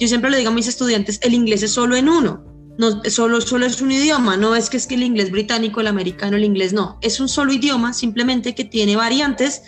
Yo 0.00 0.08
siempre 0.08 0.28
le 0.28 0.38
digo 0.38 0.50
a 0.50 0.52
mis 0.52 0.66
estudiantes, 0.66 1.20
el 1.22 1.34
inglés 1.34 1.62
es 1.62 1.70
solo 1.70 1.94
en 1.94 2.08
uno, 2.08 2.42
no 2.78 3.00
solo, 3.04 3.40
solo 3.40 3.64
es 3.64 3.80
un 3.80 3.92
idioma, 3.92 4.36
no 4.36 4.56
es 4.56 4.68
que 4.68 4.76
es 4.76 4.88
que 4.88 4.96
el 4.96 5.04
inglés 5.04 5.30
británico, 5.30 5.80
el 5.80 5.86
americano, 5.86 6.36
el 6.36 6.42
inglés 6.42 6.72
no, 6.72 6.98
es 7.00 7.20
un 7.20 7.28
solo 7.28 7.52
idioma, 7.52 7.92
simplemente 7.92 8.56
que 8.56 8.64
tiene 8.64 8.96
variantes 8.96 9.62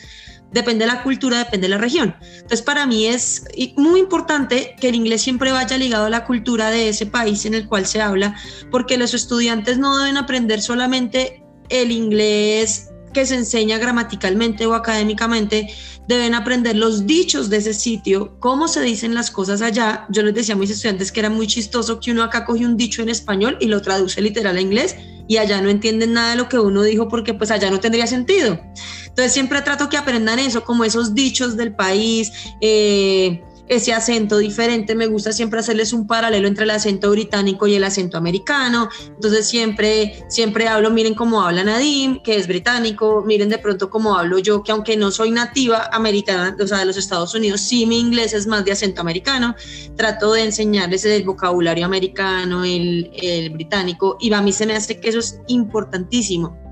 depende 0.53 0.85
de 0.85 0.93
la 0.93 1.03
cultura, 1.03 1.39
depende 1.39 1.67
de 1.67 1.71
la 1.71 1.79
región. 1.79 2.15
Entonces, 2.35 2.63
para 2.63 2.87
mí 2.87 3.07
es 3.07 3.45
muy 3.77 4.01
importante 4.01 4.75
que 4.81 4.89
el 4.89 4.95
inglés 4.95 5.23
siempre 5.23 5.53
vaya 5.53 5.77
ligado 5.77 6.07
a 6.07 6.11
la 6.11 6.25
cultura 6.25 6.71
de 6.71 6.89
ese 6.89 7.07
país 7.07 7.45
en 7.45 7.55
el 7.55 7.69
cual 7.69 7.87
se 7.87 8.01
habla, 8.01 8.37
porque 8.71 8.99
los 8.99 9.15
estudiantes 9.15 9.79
no 9.79 9.99
deben 9.99 10.17
aprender 10.17 10.61
solamente 10.63 11.43
el 11.69 11.93
inglés 11.93 12.89
que 13.13 13.27
se 13.27 13.37
enseña 13.37 13.79
gramaticalmente 13.79 14.67
o 14.67 14.75
académicamente, 14.75 15.69
deben 16.07 16.35
aprender 16.35 16.77
los 16.77 17.07
dichos 17.07 17.51
de 17.51 17.59
ese 17.59 17.75
sitio, 17.75 18.39
cómo 18.39 18.69
se 18.69 18.81
dicen 18.83 19.15
las 19.15 19.31
cosas 19.31 19.63
allá. 19.63 20.07
Yo 20.11 20.23
les 20.23 20.35
decía 20.35 20.55
a 20.55 20.59
mis 20.59 20.71
estudiantes 20.71 21.11
que 21.11 21.21
era 21.21 21.31
muy 21.31 21.47
chistoso 21.47 22.01
que 22.01 22.13
uno 22.13 22.23
acá 22.23 22.45
coge 22.45 22.65
un 22.65 22.77
dicho 22.77 23.03
en 23.03 23.09
español 23.09 23.57
y 23.61 23.67
lo 23.67 23.83
traduce 23.83 24.21
literal 24.21 24.57
a 24.57 24.61
inglés 24.61 24.97
y 25.29 25.37
allá 25.37 25.61
no 25.61 25.69
entienden 25.69 26.15
nada 26.15 26.31
de 26.31 26.37
lo 26.37 26.49
que 26.49 26.59
uno 26.59 26.83
dijo 26.83 27.07
porque 27.07 27.35
pues 27.35 27.53
allá 27.53 27.71
no 27.71 27.79
tendría 27.79 28.07
sentido. 28.07 28.59
Entonces 29.07 29.33
siempre 29.33 29.61
trato 29.63 29.89
que 29.89 29.97
aprendan 29.97 30.39
eso, 30.39 30.65
como 30.65 30.85
esos 30.85 31.15
dichos 31.15 31.57
del 31.57 31.77
país, 31.77 32.33
eh, 32.61 33.45
ese 33.69 33.93
acento 33.93 34.39
diferente. 34.39 34.95
Me 34.95 35.07
gusta 35.07 35.33
siempre 35.33 35.61
hacerles 35.61 35.93
un 35.93 36.07
paralelo 36.07 36.49
entre 36.49 36.65
el 36.65 36.71
acento 36.71 37.11
británico 37.11 37.67
y 37.67 37.75
el 37.75 37.85
acento 37.85 38.17
americano. 38.17 38.89
Entonces 39.09 39.47
siempre, 39.47 40.25
siempre 40.29 40.69
hablo, 40.69 40.91
miren 40.91 41.15
cómo 41.15 41.43
habla 41.43 41.65
Nadim, 41.65 42.23
que 42.23 42.37
es 42.37 42.47
británico, 42.47 43.23
miren 43.27 43.49
de 43.49 43.59
pronto 43.59 43.91
cómo 43.91 44.17
hablo 44.17 44.39
yo, 44.39 44.63
que 44.63 44.73
aunque 44.73 44.97
no 44.97 45.11
soy 45.11 45.31
nativa 45.31 45.89
americana, 45.93 46.57
o 46.61 46.67
sea, 46.67 46.79
de 46.79 46.87
los 46.87 46.97
Estados 46.97 47.35
Unidos, 47.35 47.61
sí 47.61 47.87
mi 47.87 48.01
inglés 48.01 48.33
es 48.33 48.47
más 48.47 48.65
de 48.65 48.73
acento 48.73 49.01
americano. 49.01 49.55
Trato 49.97 50.33
de 50.33 50.45
enseñarles 50.45 51.05
el 51.05 51.25
vocabulario 51.25 51.85
americano, 51.85 52.65
el, 52.65 53.11
el 53.15 53.51
británico, 53.51 54.17
y 54.21 54.33
a 54.33 54.41
mí 54.41 54.53
se 54.53 54.67
me 54.67 54.75
hace 54.75 55.01
que 55.01 55.09
eso 55.09 55.19
es 55.19 55.41
importantísimo. 55.49 56.68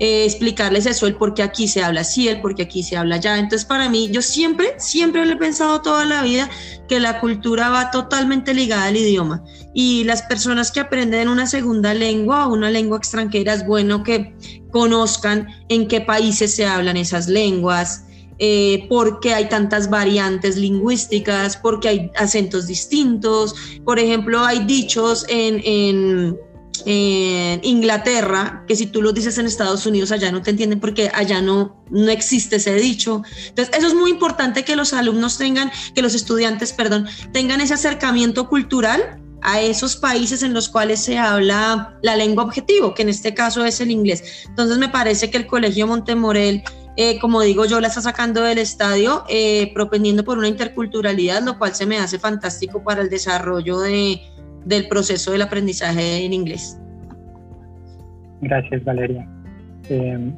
Eh, 0.00 0.24
explicarles 0.24 0.86
eso, 0.86 1.08
el 1.08 1.16
por 1.16 1.34
qué 1.34 1.42
aquí 1.42 1.66
se 1.66 1.82
habla 1.82 2.02
así, 2.02 2.28
el 2.28 2.40
por 2.40 2.54
qué 2.54 2.62
aquí 2.62 2.84
se 2.84 2.96
habla 2.96 3.16
allá. 3.16 3.36
Entonces, 3.38 3.66
para 3.66 3.88
mí, 3.88 4.08
yo 4.12 4.22
siempre, 4.22 4.74
siempre 4.78 5.26
lo 5.26 5.32
he 5.32 5.36
pensado 5.36 5.82
toda 5.82 6.04
la 6.04 6.22
vida 6.22 6.48
que 6.88 7.00
la 7.00 7.20
cultura 7.20 7.68
va 7.70 7.90
totalmente 7.90 8.54
ligada 8.54 8.84
al 8.84 8.96
idioma. 8.96 9.42
Y 9.74 10.04
las 10.04 10.22
personas 10.22 10.70
que 10.70 10.80
aprenden 10.80 11.28
una 11.28 11.46
segunda 11.46 11.94
lengua 11.94 12.46
o 12.46 12.52
una 12.52 12.70
lengua 12.70 12.98
extranjera 12.98 13.54
es 13.54 13.66
bueno 13.66 14.04
que 14.04 14.34
conozcan 14.70 15.48
en 15.68 15.88
qué 15.88 16.00
países 16.00 16.54
se 16.54 16.64
hablan 16.64 16.96
esas 16.96 17.26
lenguas, 17.26 18.04
eh, 18.38 18.86
por 18.88 19.18
qué 19.18 19.34
hay 19.34 19.48
tantas 19.48 19.90
variantes 19.90 20.56
lingüísticas, 20.56 21.56
porque 21.56 21.88
hay 21.88 22.10
acentos 22.16 22.68
distintos. 22.68 23.54
Por 23.84 23.98
ejemplo, 23.98 24.44
hay 24.44 24.64
dichos 24.64 25.26
en 25.28 25.60
en 25.64 26.38
Inglaterra, 26.86 28.64
que 28.66 28.76
si 28.76 28.86
tú 28.86 29.02
lo 29.02 29.12
dices 29.12 29.38
en 29.38 29.46
Estados 29.46 29.86
Unidos, 29.86 30.12
allá 30.12 30.30
no 30.32 30.42
te 30.42 30.50
entienden 30.50 30.80
porque 30.80 31.10
allá 31.14 31.40
no, 31.40 31.82
no 31.90 32.10
existe 32.10 32.56
ese 32.56 32.74
dicho. 32.74 33.22
Entonces, 33.48 33.76
eso 33.76 33.88
es 33.88 33.94
muy 33.94 34.10
importante 34.10 34.64
que 34.64 34.76
los 34.76 34.92
alumnos 34.92 35.38
tengan, 35.38 35.70
que 35.94 36.02
los 36.02 36.14
estudiantes, 36.14 36.72
perdón, 36.72 37.06
tengan 37.32 37.60
ese 37.60 37.74
acercamiento 37.74 38.48
cultural 38.48 39.20
a 39.40 39.60
esos 39.60 39.96
países 39.96 40.42
en 40.42 40.52
los 40.52 40.68
cuales 40.68 41.00
se 41.00 41.16
habla 41.16 41.96
la 42.02 42.16
lengua 42.16 42.44
objetivo, 42.44 42.94
que 42.94 43.02
en 43.02 43.08
este 43.08 43.34
caso 43.34 43.64
es 43.64 43.80
el 43.80 43.90
inglés. 43.90 44.44
Entonces, 44.48 44.78
me 44.78 44.88
parece 44.88 45.30
que 45.30 45.38
el 45.38 45.46
Colegio 45.46 45.86
Montemorel 45.86 46.62
eh, 47.00 47.20
como 47.20 47.42
digo 47.42 47.64
yo, 47.64 47.78
la 47.78 47.86
está 47.86 48.02
sacando 48.02 48.42
del 48.42 48.58
estadio, 48.58 49.22
eh, 49.28 49.70
propendiendo 49.72 50.24
por 50.24 50.36
una 50.36 50.48
interculturalidad, 50.48 51.44
lo 51.44 51.56
cual 51.56 51.72
se 51.72 51.86
me 51.86 51.96
hace 51.96 52.18
fantástico 52.18 52.82
para 52.82 53.02
el 53.02 53.08
desarrollo 53.08 53.78
de, 53.78 54.20
del 54.68 54.86
proceso 54.88 55.32
del 55.32 55.42
aprendizaje 55.42 56.24
en 56.24 56.32
inglés. 56.32 56.78
Gracias, 58.42 58.84
Valeria. 58.84 59.26
Em, 59.88 60.32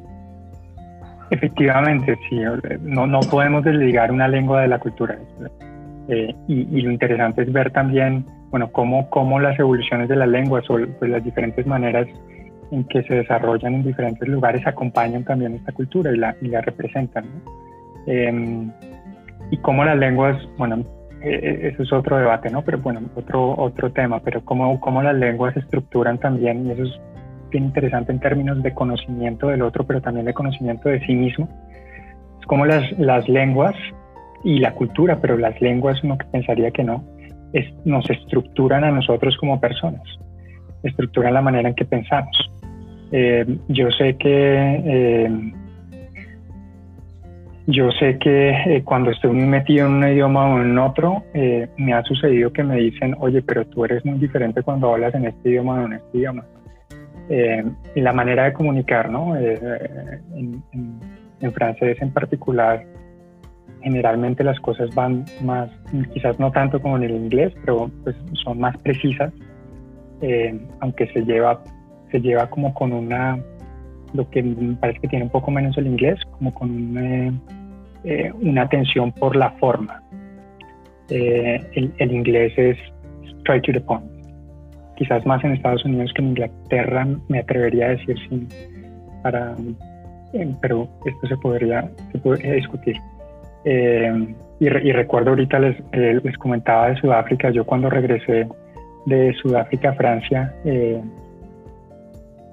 efectivamente, 1.29 2.17
sí, 2.29 2.39
no, 2.81 3.05
no, 3.05 3.19
podemos 3.19 3.63
desligar 3.63 4.11
una 4.11 4.27
lengua 4.27 4.61
de 4.61 4.69
la 4.69 4.79
cultura. 4.79 5.19
Eh, 6.07 6.33
y, 6.47 6.81
lo 6.81 6.91
interesante 6.91 7.43
es 7.43 7.51
ver 7.51 7.71
también, 7.71 8.25
bueno, 8.49 8.71
cómo, 8.71 9.09
cómo 9.09 9.39
las 9.39 9.59
evoluciones 9.59 10.09
de 10.09 10.15
las 10.15 10.27
lenguas 10.27 10.67
o 10.69 10.79
pues, 10.99 11.11
las 11.11 11.23
diferentes 11.23 11.65
maneras 11.67 12.07
en 12.71 12.85
que 12.85 13.03
se 13.03 13.15
desarrollan 13.15 13.75
en 13.75 13.83
diferentes 13.83 14.27
lugares 14.27 14.65
acompañan 14.65 15.23
también 15.25 15.55
esta 15.55 15.73
cultura 15.73 16.11
y 16.11 16.17
la, 16.17 16.35
y 16.41 16.47
la 16.47 16.61
representan. 16.61 17.25
Em, 18.07 18.71
y 19.51 19.57
cómo 19.57 19.83
las 19.83 19.97
lenguas, 19.97 20.37
bueno, 20.57 20.77
eh, 20.77 20.83
eh, 20.83 21.00
eso 21.23 21.83
es 21.83 21.93
otro 21.93 22.17
debate, 22.17 22.49
¿no? 22.49 22.61
Pero 22.63 22.79
bueno, 22.79 23.01
otro, 23.15 23.55
otro 23.57 23.91
tema, 23.91 24.19
pero 24.21 24.43
cómo, 24.43 24.79
cómo 24.79 25.01
las 25.03 25.15
lenguas 25.15 25.53
se 25.53 25.59
estructuran 25.59 26.17
también, 26.17 26.65
y 26.67 26.71
eso 26.71 26.83
es 26.83 26.99
bien 27.51 27.65
interesante 27.65 28.11
en 28.11 28.19
términos 28.19 28.61
de 28.63 28.73
conocimiento 28.73 29.47
del 29.47 29.61
otro, 29.61 29.85
pero 29.85 30.01
también 30.01 30.25
de 30.25 30.33
conocimiento 30.33 30.89
de 30.89 31.05
sí 31.05 31.13
mismo. 31.13 31.47
Es 32.39 32.45
como 32.47 32.65
las, 32.65 32.91
las 32.97 33.27
lenguas 33.29 33.75
y 34.43 34.59
la 34.59 34.73
cultura, 34.73 35.19
pero 35.21 35.37
las 35.37 35.59
lenguas 35.61 36.03
uno 36.03 36.17
que 36.17 36.25
pensaría 36.25 36.71
que 36.71 36.83
no, 36.83 37.03
es, 37.53 37.65
nos 37.85 38.09
estructuran 38.09 38.83
a 38.83 38.91
nosotros 38.91 39.37
como 39.37 39.59
personas, 39.59 40.01
estructuran 40.83 41.33
la 41.33 41.41
manera 41.41 41.69
en 41.69 41.75
que 41.75 41.85
pensamos. 41.85 42.51
Eh, 43.11 43.45
yo 43.67 43.91
sé 43.91 44.15
que 44.15 45.51
yo 47.67 47.91
sé 47.91 48.17
que 48.17 48.49
eh, 48.49 48.83
cuando 48.83 49.11
estoy 49.11 49.31
metido 49.31 49.85
en 49.85 49.93
un 49.93 50.07
idioma 50.07 50.53
o 50.53 50.61
en 50.61 50.77
otro, 50.77 51.23
eh, 51.33 51.67
me 51.77 51.93
ha 51.93 52.03
sucedido 52.03 52.51
que 52.51 52.63
me 52.63 52.77
dicen, 52.77 53.15
oye, 53.19 53.41
pero 53.41 53.65
tú 53.65 53.85
eres 53.85 54.03
muy 54.03 54.17
diferente 54.17 54.63
cuando 54.63 54.91
hablas 54.91 55.13
en 55.13 55.25
este 55.25 55.49
idioma 55.49 55.81
o 55.81 55.85
en 55.85 55.93
este 55.93 56.17
idioma. 56.17 56.45
Eh, 57.29 57.63
y 57.95 58.01
la 58.01 58.13
manera 58.13 58.45
de 58.45 58.53
comunicar, 58.53 59.09
¿no? 59.09 59.35
En, 59.37 60.63
en, 60.73 61.53
francés 61.53 61.97
en 62.01 62.11
particular, 62.11 62.83
generalmente 63.81 64.43
las 64.43 64.59
cosas 64.59 64.93
van 64.93 65.25
más, 65.41 65.69
quizás 66.13 66.39
no 66.39 66.51
tanto 66.51 66.81
como 66.81 66.97
en 66.97 67.03
el 67.03 67.11
inglés, 67.11 67.53
pero 67.63 67.89
pues 68.03 68.15
son 68.43 68.59
más 68.59 68.77
precisas, 68.77 69.33
aunque 70.81 71.07
se 71.07 71.21
lleva, 71.25 71.63
se 72.11 72.19
lleva 72.21 72.47
como 72.49 72.73
con 72.73 72.93
una 72.93 73.39
lo 74.13 74.29
que 74.29 74.43
parece 74.79 74.99
que 74.99 75.07
tiene 75.07 75.25
un 75.25 75.31
poco 75.31 75.51
menos 75.51 75.77
el 75.77 75.87
inglés, 75.87 76.19
como 76.31 76.53
con 76.53 76.97
eh, 76.97 77.31
eh, 78.03 78.31
una 78.41 78.63
atención 78.63 79.11
por 79.11 79.35
la 79.35 79.51
forma. 79.51 80.01
Eh, 81.09 81.91
el, 81.97 82.11
inglés 82.11 82.53
es 82.57 82.77
straight 83.39 83.63
to 83.65 83.73
the 83.73 83.81
point. 83.81 84.05
Quizás 84.97 85.25
más 85.25 85.43
en 85.43 85.53
Estados 85.53 85.83
Unidos 85.85 86.11
que 86.13 86.21
en 86.21 86.29
Inglaterra, 86.29 87.07
me 87.27 87.39
atrevería 87.39 87.87
a 87.87 87.89
decir 87.89 88.15
sí, 88.29 88.47
para, 89.23 89.55
pero 90.61 90.87
esto 91.05 91.27
se 91.27 91.37
podría, 91.37 91.89
se 92.11 92.53
discutir. 92.53 92.97
Y, 93.63 94.65
y, 94.65 94.91
recuerdo 94.91 95.31
ahorita 95.31 95.59
les, 95.59 95.75
les 95.91 96.37
comentaba 96.37 96.89
de 96.89 96.97
Sudáfrica, 96.97 97.49
yo 97.49 97.65
cuando 97.65 97.89
regresé 97.89 98.47
de 99.05 99.33
Sudáfrica 99.41 99.89
a 99.89 99.93
Francia, 99.93 100.53
eh, 100.65 101.01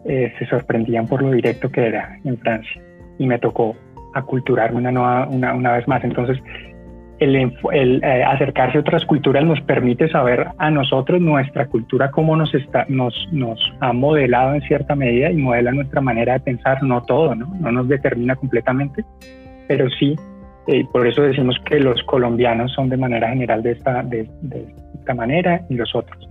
se 0.09 0.47
sorprendían 0.47 1.07
por 1.07 1.23
lo 1.23 1.31
directo 1.31 1.71
que 1.71 1.87
era 1.87 2.19
en 2.25 2.39
Francia. 2.39 2.83
Y 3.19 3.27
me 3.27 3.39
tocó 3.39 3.77
aculturarme 4.15 4.79
una, 4.79 4.93
nueva, 4.93 5.27
una, 5.29 5.55
una 5.55 5.73
vez 5.73 5.87
más. 5.87 6.03
Entonces, 6.05 6.39
el, 7.21 7.35
eh, 7.37 8.25
acercarse 8.25 8.79
a 8.79 8.81
otras 8.81 9.05
culturas 9.05 9.45
nos 9.45 9.61
permite 9.63 10.09
saber 10.09 10.49
a 10.59 10.71
nosotros 10.71 11.21
nuestra 11.21 11.67
cultura 11.67 12.11
cómo 12.11 12.37
nos 12.37 12.55
está 12.55 12.87
nos, 12.89 13.15
nos 13.33 13.59
ha 13.81 13.93
modelado 13.93 14.55
en 14.55 14.63
cierta 14.63 14.95
medida 14.95 15.31
y 15.31 15.37
modela 15.37 15.73
nuestra 15.73 16.01
manera 16.01 16.35
de 16.35 16.41
pensar. 16.41 16.83
No 16.83 17.03
todo 17.03 17.35
no 17.35 17.47
no 17.61 17.73
nos 17.73 17.89
determina 17.89 18.37
completamente 18.37 19.05
pero 19.67 19.89
sí 19.91 20.15
eh, 20.69 20.85
por 20.93 21.07
eso 21.07 21.23
decimos 21.23 21.57
que 21.65 21.81
los 21.81 22.03
colombianos 22.05 22.73
son 22.73 22.89
de 22.89 22.97
manera 22.97 23.31
general 23.31 23.63
de 23.63 23.73
esta 23.73 24.03
de, 24.03 24.29
esta 24.99 25.15
manera 25.15 25.63
y 25.69 25.75
los 25.75 25.95
otros 25.95 26.29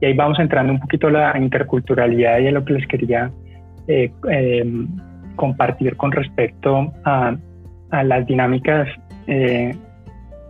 y 0.00 0.06
ahí 0.06 0.14
vamos 0.14 0.38
entrando 0.38 0.72
un 0.72 0.80
poquito 0.80 1.08
a 1.08 1.10
la 1.10 1.38
interculturalidad 1.38 2.38
y 2.38 2.48
a 2.48 2.52
lo 2.52 2.64
que 2.64 2.74
les 2.74 2.86
quería 2.86 3.30
eh, 3.86 4.12
compartir 5.36 5.96
con 5.96 6.12
respecto 6.12 6.92
a, 7.04 7.36
a 7.90 8.04
las 8.04 8.26
dinámicas 8.26 8.88
eh, 9.26 9.74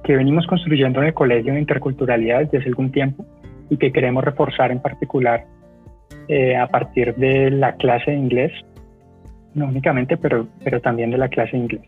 que 0.04 0.16
venimos 0.16 0.46
construyendo 0.46 1.00
en 1.00 1.08
el 1.08 1.14
colegio 1.14 1.52
de 1.52 1.60
interculturalidad 1.60 2.40
desde 2.40 2.58
hace 2.58 2.68
algún 2.68 2.90
tiempo 2.90 3.26
y 3.70 3.76
que 3.76 3.92
queremos 3.92 4.24
reforzar 4.24 4.70
en 4.72 4.80
particular 4.80 5.44
eh, 6.28 6.56
a 6.56 6.66
partir 6.68 7.14
de 7.16 7.50
la 7.50 7.74
clase 7.76 8.10
de 8.10 8.16
inglés, 8.16 8.52
no 9.54 9.66
únicamente, 9.66 10.16
pero, 10.16 10.46
pero 10.64 10.80
también 10.80 11.10
de 11.10 11.18
la 11.18 11.28
clase 11.28 11.52
de 11.52 11.58
inglés. 11.58 11.82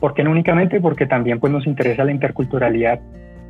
¿Por 0.00 0.14
qué 0.14 0.24
no 0.24 0.30
únicamente? 0.30 0.80
Porque 0.80 1.06
también 1.06 1.38
pues, 1.38 1.52
nos 1.52 1.66
interesa 1.66 2.04
la 2.04 2.12
interculturalidad 2.12 3.00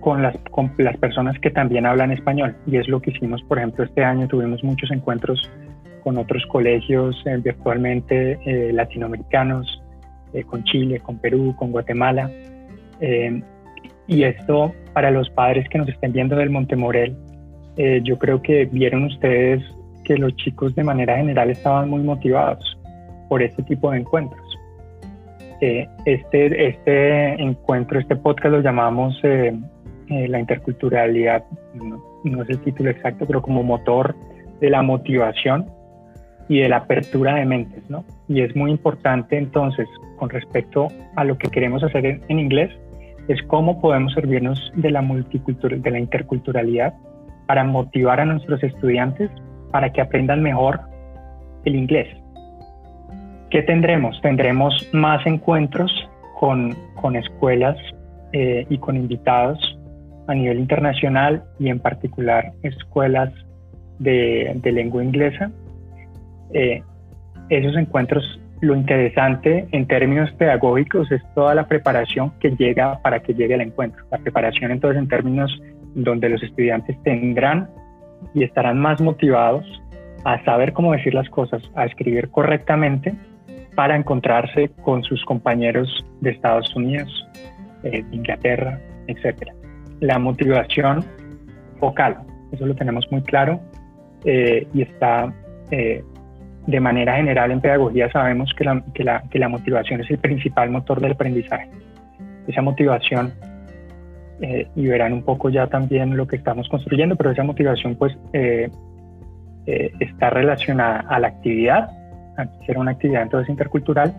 con 0.03 0.23
las, 0.23 0.37
con 0.51 0.73
las 0.77 0.97
personas 0.99 1.39
que 1.39 1.51
también 1.51 1.87
hablan 1.87 2.13
español 2.13 2.55
y 2.67 2.77
es 2.77 2.89
lo 2.89 3.01
que 3.01 3.11
hicimos, 3.11 3.43
por 3.45 3.59
ejemplo, 3.59 3.85
este 3.85 4.05
año 4.05 4.29
tuvimos 4.29 4.63
muchos 4.63 4.91
encuentros 4.91 5.51
con 6.05 6.19
otros 6.19 6.45
colegios 6.47 7.17
eh, 7.25 7.39
virtualmente 7.43 8.39
eh, 8.45 8.73
latinoamericanos, 8.73 9.79
con 10.47 10.65
Chile, 10.65 10.99
con 11.01 11.19
Perú, 11.19 11.55
con 11.59 11.73
Guatemala, 11.73 12.31
y 14.07 14.25
esto 14.25 14.73
para 14.93 15.11
los 15.11 15.31
padres 15.31 15.69
que 15.69 15.79
nos 15.79 15.89
estén 15.89 16.13
viendo 16.13 16.37
del 16.37 16.51
Montemorel, 16.51 17.17
eh, 17.77 18.01
yo 18.05 18.19
creo 18.19 18.43
que 18.43 18.67
vieron 18.67 19.05
ustedes 19.05 19.63
que 20.05 20.17
los 20.19 20.35
chicos 20.37 20.75
de 20.75 20.85
manera 20.85 21.17
general 21.17 21.51
estaban 21.51 21.89
muy 21.89 22.03
motivados 22.03 22.79
por 23.29 23.43
este 23.43 23.63
tipo 23.63 23.91
de 23.91 23.99
encuentros. 23.99 24.43
Eh, 25.61 25.89
este, 26.05 26.69
este 26.69 27.41
encuentro, 27.41 28.01
este 28.01 28.17
podcast 28.17 28.53
lo 28.53 28.61
llamamos 28.61 29.19
eh, 30.13 30.29
la 30.29 30.41
interculturalidad, 30.41 31.45
no, 31.75 32.43
es 32.43 32.51
el 32.51 32.61
título 32.61 32.91
exacto, 32.91 33.27
pero 33.27 33.43
como 33.43 33.63
motor 33.63 34.15
de 34.61 34.71
la 34.71 34.83
motivación 34.83 35.67
y 36.49 36.61
de 36.61 36.69
la 36.69 36.79
apertura 36.79 37.35
de 37.35 37.45
mentes, 37.45 37.89
¿no? 37.89 38.05
Y 38.29 38.43
es 38.43 38.55
muy 38.55 38.71
importante 38.71 39.39
entonces, 39.39 39.89
con 40.19 40.31
respecto 40.31 40.89
a 41.17 41.25
lo 41.25 41.37
que 41.39 41.49
queremos 41.51 41.83
hacer 41.83 42.07
en, 42.07 42.23
en 42.29 42.39
inglés, 42.39 42.71
es 43.29 43.41
cómo 43.45 43.81
podemos 43.81 44.13
servirnos 44.15 44.73
de 44.75 44.91
la, 44.91 45.03
de 45.03 45.91
la 45.91 45.99
interculturalidad 45.99 46.95
para 47.47 47.65
motivar 47.65 48.21
a 48.21 48.25
nuestros 48.25 48.63
estudiantes 48.63 49.31
para 49.71 49.93
que 49.93 50.01
aprendan 50.01 50.43
mejor 50.43 50.81
el 51.65 51.77
inglés. 51.77 52.09
¿Qué 53.51 53.63
tendremos? 53.63 54.21
Tendremos 54.23 54.89
más 54.93 55.25
encuentros 55.27 55.91
con, 56.39 56.75
con 56.95 57.17
escuelas 57.17 57.77
eh, 58.33 58.67
y 58.69 58.79
con 58.79 58.97
invitados 58.97 59.72
a 60.27 60.35
nivel 60.35 60.59
internacional 60.59 61.43
y 61.59 61.69
en 61.69 61.79
particular 61.79 62.53
escuelas 62.63 63.33
de, 63.99 64.61
lengua 64.65 65.03
inglesa. 65.05 65.51
Eh, 66.53 66.83
esos 67.49 67.77
encuentros 67.77 68.41
lo 68.61 68.77
interesante 68.77 69.67
en 69.73 69.87
términos 69.87 70.31
pedagógicos 70.35 71.11
es 71.11 71.21
toda 71.35 71.55
la 71.55 71.67
preparación 71.67 72.33
que 72.39 72.51
llega 72.51 73.01
para 73.03 73.21
que 73.21 73.35
llegue 73.35 73.55
al 73.55 73.61
encuentro. 73.61 74.05
La 74.11 74.19
preparación 74.19 74.71
entonces 74.71 75.03
en 75.03 75.09
términos 75.09 75.51
donde 75.95 76.29
los 76.29 76.43
estudiantes 76.43 76.97
tendrán 77.03 77.69
y 78.35 78.45
estarán 78.45 78.79
más 78.79 79.01
motivados 79.01 79.65
a 80.25 80.43
saber 80.45 80.73
cómo 80.73 80.93
decir 80.93 81.13
las 81.13 81.29
cosas, 81.29 81.61
a 81.75 81.87
escribir 81.87 82.29
correctamente 82.31 83.15
para 83.75 83.97
encontrarse 83.97 84.71
con 84.83 85.03
sus 85.03 85.25
compañeros 85.25 86.05
de 86.21 86.31
Estados 86.31 86.75
Unidos, 86.77 87.29
eh, 87.83 88.05
Inglaterra, 88.13 88.79
etc. 89.09 89.53
La 90.03 90.19
motivación 90.19 91.05
focal, 91.79 92.17
eso 92.51 92.67
lo 92.67 92.75
tenemos 92.75 93.07
muy 93.13 93.23
claro 93.23 93.61
eh, 94.25 94.67
y 94.75 94.83
está 94.83 95.33
eh, 95.71 96.03
de 96.67 96.81
manera 96.81 97.15
general 97.15 97.53
en 97.53 97.61
pedagogía 97.61 98.11
sabemos 98.11 98.53
que 98.59 98.65
la, 98.65 98.83
que 98.95 99.05
la, 99.05 99.23
que 99.31 99.39
la 99.39 99.49
motivación 99.49 100.01
es 100.01 100.11
el 100.11 100.19
principal 100.19 100.71
motor 100.71 101.01
del 101.01 101.13
aprendizaje. 101.13 101.71
Esa 102.49 102.63
motivación, 102.63 103.33
eh, 104.41 104.67
y 104.75 104.89
verán 104.89 105.13
un 105.13 105.23
poco 105.23 105.51
ya 105.51 105.69
también 105.69 106.17
lo 106.17 106.27
que 106.27 106.35
estamos 106.35 106.69
construyendo, 106.69 107.15
pero 107.15 107.31
esa 107.31 107.45
motivación 107.45 107.95
pues 107.95 108.19
eh, 108.33 108.73
está 110.01 110.31
relacionada 110.31 111.05
a 111.09 111.21
la 111.21 111.29
actividad, 111.29 111.91
a 112.39 112.47
ser 112.67 112.77
una 112.77 112.91
actividad 112.91 113.23
entonces 113.23 113.49
intercultural, 113.49 114.13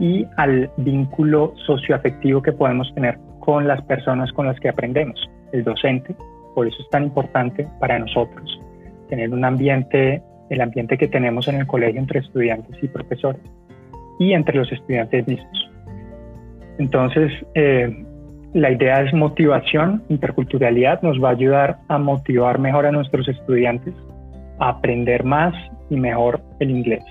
y 0.00 0.26
al 0.36 0.68
vínculo 0.78 1.54
socioafectivo 1.64 2.42
que 2.42 2.50
podemos 2.50 2.92
tener 2.92 3.20
con 3.48 3.66
las 3.66 3.80
personas 3.84 4.30
con 4.32 4.44
las 4.44 4.60
que 4.60 4.68
aprendemos, 4.68 5.18
el 5.52 5.64
docente. 5.64 6.14
Por 6.54 6.68
eso 6.68 6.76
es 6.82 6.90
tan 6.90 7.04
importante 7.04 7.66
para 7.80 7.98
nosotros 7.98 8.60
tener 9.08 9.32
un 9.32 9.42
ambiente 9.42 10.22
el 10.50 10.60
ambiente 10.60 10.98
que 10.98 11.08
tenemos 11.08 11.48
en 11.48 11.54
el 11.54 11.66
colegio 11.66 11.98
entre 11.98 12.20
estudiantes 12.20 12.76
y 12.82 12.88
profesores 12.88 13.40
y 14.18 14.34
entre 14.34 14.54
los 14.54 14.70
estudiantes 14.70 15.26
mismos. 15.26 15.70
Entonces, 16.76 17.32
eh, 17.54 18.04
la 18.52 18.70
idea 18.70 19.00
es 19.00 19.14
motivación, 19.14 20.02
interculturalidad 20.10 21.00
nos 21.00 21.16
va 21.18 21.30
a 21.30 21.32
ayudar 21.32 21.78
a 21.88 21.96
motivar 21.96 22.58
mejor 22.58 22.84
a 22.84 22.92
nuestros 22.92 23.26
estudiantes 23.28 23.94
a 24.58 24.68
aprender 24.68 25.24
más 25.24 25.54
y 25.88 25.96
mejor 25.96 26.42
el 26.60 26.70
inglés. 26.70 27.04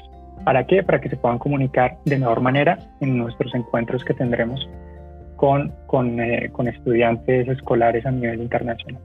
¿Para 0.45 0.67
qué? 0.67 0.84
Para 0.84 1.02
que 1.02 1.10
se 1.10 1.17
puedan 1.17 1.39
comunicar 1.39 1.97
de 2.06 2.19
mejor 2.19 2.41
manera 2.41 2.78
en 3.02 3.17
nuestros 3.17 3.56
encuentros 3.56 4.06
que 4.06 4.13
tendremos 4.13 4.69
con, 5.38 5.71
con, 5.86 6.19
eh, 6.19 6.50
con 6.52 6.67
estudiantes 6.67 7.47
escolares 7.47 8.06
a 8.06 8.12
nivel 8.12 8.41
internacional. 8.41 9.02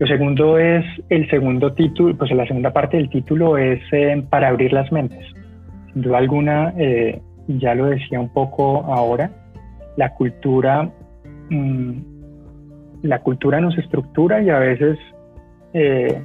Lo 0.00 0.06
segundo 0.06 0.58
es 0.58 0.82
el 1.10 1.28
segundo 1.28 1.74
título, 1.74 2.16
pues 2.16 2.32
la 2.32 2.46
segunda 2.46 2.72
parte 2.72 2.96
del 2.96 3.10
título 3.10 3.58
es 3.58 3.80
eh, 3.92 4.24
para 4.30 4.48
abrir 4.48 4.72
las 4.72 4.90
mentes. 4.90 5.26
Sin 5.92 6.00
duda 6.00 6.16
alguna, 6.16 6.72
eh, 6.78 7.20
ya 7.46 7.74
lo 7.74 7.86
decía 7.86 8.18
un 8.18 8.30
poco 8.30 8.82
ahora, 8.84 9.30
la 9.98 10.14
cultura, 10.14 10.90
mm, 11.50 11.92
la 13.02 13.18
cultura 13.18 13.60
nos 13.60 13.76
estructura 13.76 14.40
y 14.40 14.48
a 14.48 14.58
veces 14.58 14.98
eh, 15.74 16.22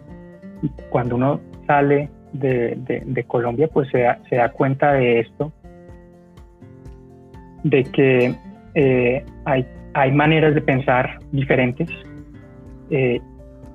cuando 0.89 1.17
uno 1.17 1.41
sale 1.67 2.10
de, 2.31 2.77
de, 3.05 3.23
Colombia, 3.25 3.67
pues 3.67 3.89
se 3.89 4.03
da, 4.03 4.19
se 4.29 4.38
da, 4.38 4.53
cuenta 4.53 4.93
de 4.93 5.19
esto, 5.19 5.51
de 7.63 7.84
que 7.84 8.36
hay, 8.75 9.65
hay 9.93 10.11
maneras 10.11 10.53
de 10.53 10.61
pensar 10.61 11.19
diferentes 11.31 11.89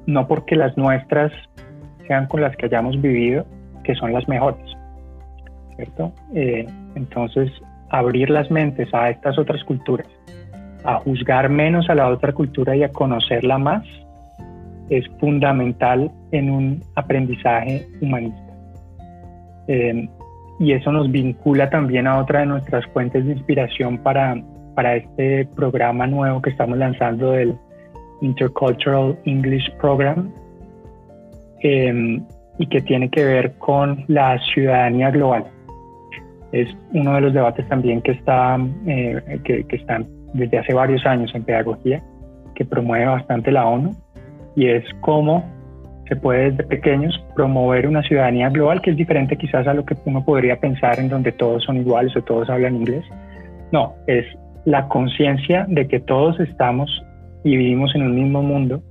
no 0.07 0.27
porque 0.27 0.57
las 0.57 0.77
nuestras 0.77 1.33
sean 2.07 2.27
con 2.27 2.41
las 2.41 2.57
que 2.57 2.67
hayamos 2.67 3.01
vivido, 3.01 3.47
que 3.85 3.95
son 3.95 4.13
las 4.13 4.27
mejores, 4.29 4.65
¿cierto? 5.77 6.13
Eh, 6.35 6.67
entonces, 6.95 7.51
abrir 7.91 8.31
las 8.31 8.51
mentes 8.51 8.93
a 8.93 9.11
estas 9.11 9.39
otras 9.39 9.63
culturas, 9.65 10.09
a 10.85 10.97
juzgar 11.01 11.49
menos 11.49 11.89
a 11.89 11.95
la 11.95 12.09
otra 12.09 12.33
cultura 12.33 12.75
y 12.77 12.83
a 12.83 12.91
conocerla 12.91 13.59
más, 13.59 13.85
es 14.89 15.07
fundamental 15.21 16.11
en 16.33 16.51
un 16.51 16.83
aprendizaje 16.97 17.87
humanista. 18.01 18.53
Eh, 19.69 20.09
y 20.59 20.73
eso 20.73 20.91
nos 20.91 21.11
vincula 21.11 21.71
también 21.71 22.07
a 22.07 22.19
otra 22.19 22.41
de 22.41 22.47
nuestras 22.47 22.85
fuentes 22.89 23.25
de 23.25 23.33
inspiración 23.33 23.99
para, 23.99 24.37
para 24.75 24.97
este 24.97 25.47
programa 25.57 26.07
nuevo 26.07 26.41
que 26.43 26.51
estamos 26.51 26.79
lanzando 26.79 27.33
del 27.33 27.57
Intercultural 28.21 29.19
English 29.25 29.71
Program 29.81 30.31
em, 31.61 32.23
y 32.59 32.67
que 32.67 32.81
tiene 32.83 33.09
que 33.09 33.25
ver 33.25 33.53
con 33.59 34.05
la 34.09 34.39
ciudadanía 34.53 35.11
global. 35.11 35.45
Es 36.53 36.69
uno 36.93 37.15
de 37.15 37.21
los 37.21 37.33
debates 37.33 37.67
también 37.69 38.03
que 38.03 38.13
está, 38.13 38.59
eh, 38.87 39.41
que, 39.45 39.65
están 39.71 40.07
desde 40.35 40.59
hace 40.59 40.75
varios 40.75 41.05
años 41.07 41.31
en 41.35 41.45
pedagogía, 41.45 42.03
que 42.55 42.65
promueve 42.65 43.07
bastante 43.07 43.51
la 43.53 43.67
ONU, 43.67 43.95
y 44.57 44.67
es 44.67 44.85
cómo 45.01 45.45
se 46.09 46.17
puede 46.17 46.51
desde 46.51 46.65
pequeños 46.65 47.25
promover 47.37 47.87
una 47.87 48.03
ciudadanía 48.03 48.49
global 48.51 48.83
que 48.83 48.91
es 48.91 48.97
diferente 48.97 49.37
quizás 49.37 49.67
a 49.69 49.75
lo 49.75 49.85
que 49.85 49.95
uno 50.05 50.25
podría 50.25 50.59
pensar 50.59 50.99
en 50.99 51.09
donde 51.09 51.31
todos 51.31 51.63
son 51.63 51.77
iguales 51.77 52.15
o 52.17 52.23
todos 52.23 52.51
hablan 52.51 52.75
inglés. 52.75 53.05
No, 53.71 53.95
es 54.09 54.27
la 54.65 54.89
conciencia 54.89 55.67
de 55.69 55.89
que 55.89 56.01
todos 56.01 56.39
estamos 56.41 56.91
y 57.45 57.57
vivimos 57.57 57.95
en 57.95 58.03
un 58.03 58.15
mismo 58.15 58.43
mundo, 58.43 58.83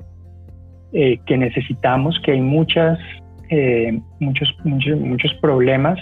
eh, 0.93 1.19
que 1.25 1.37
necesitamos, 1.37 2.19
que 2.23 2.31
hay 2.31 2.41
muchas, 2.41 2.97
eh, 3.49 3.99
muchos, 4.19 4.55
muchos, 4.63 4.99
muchos 4.99 5.33
problemas, 5.35 5.99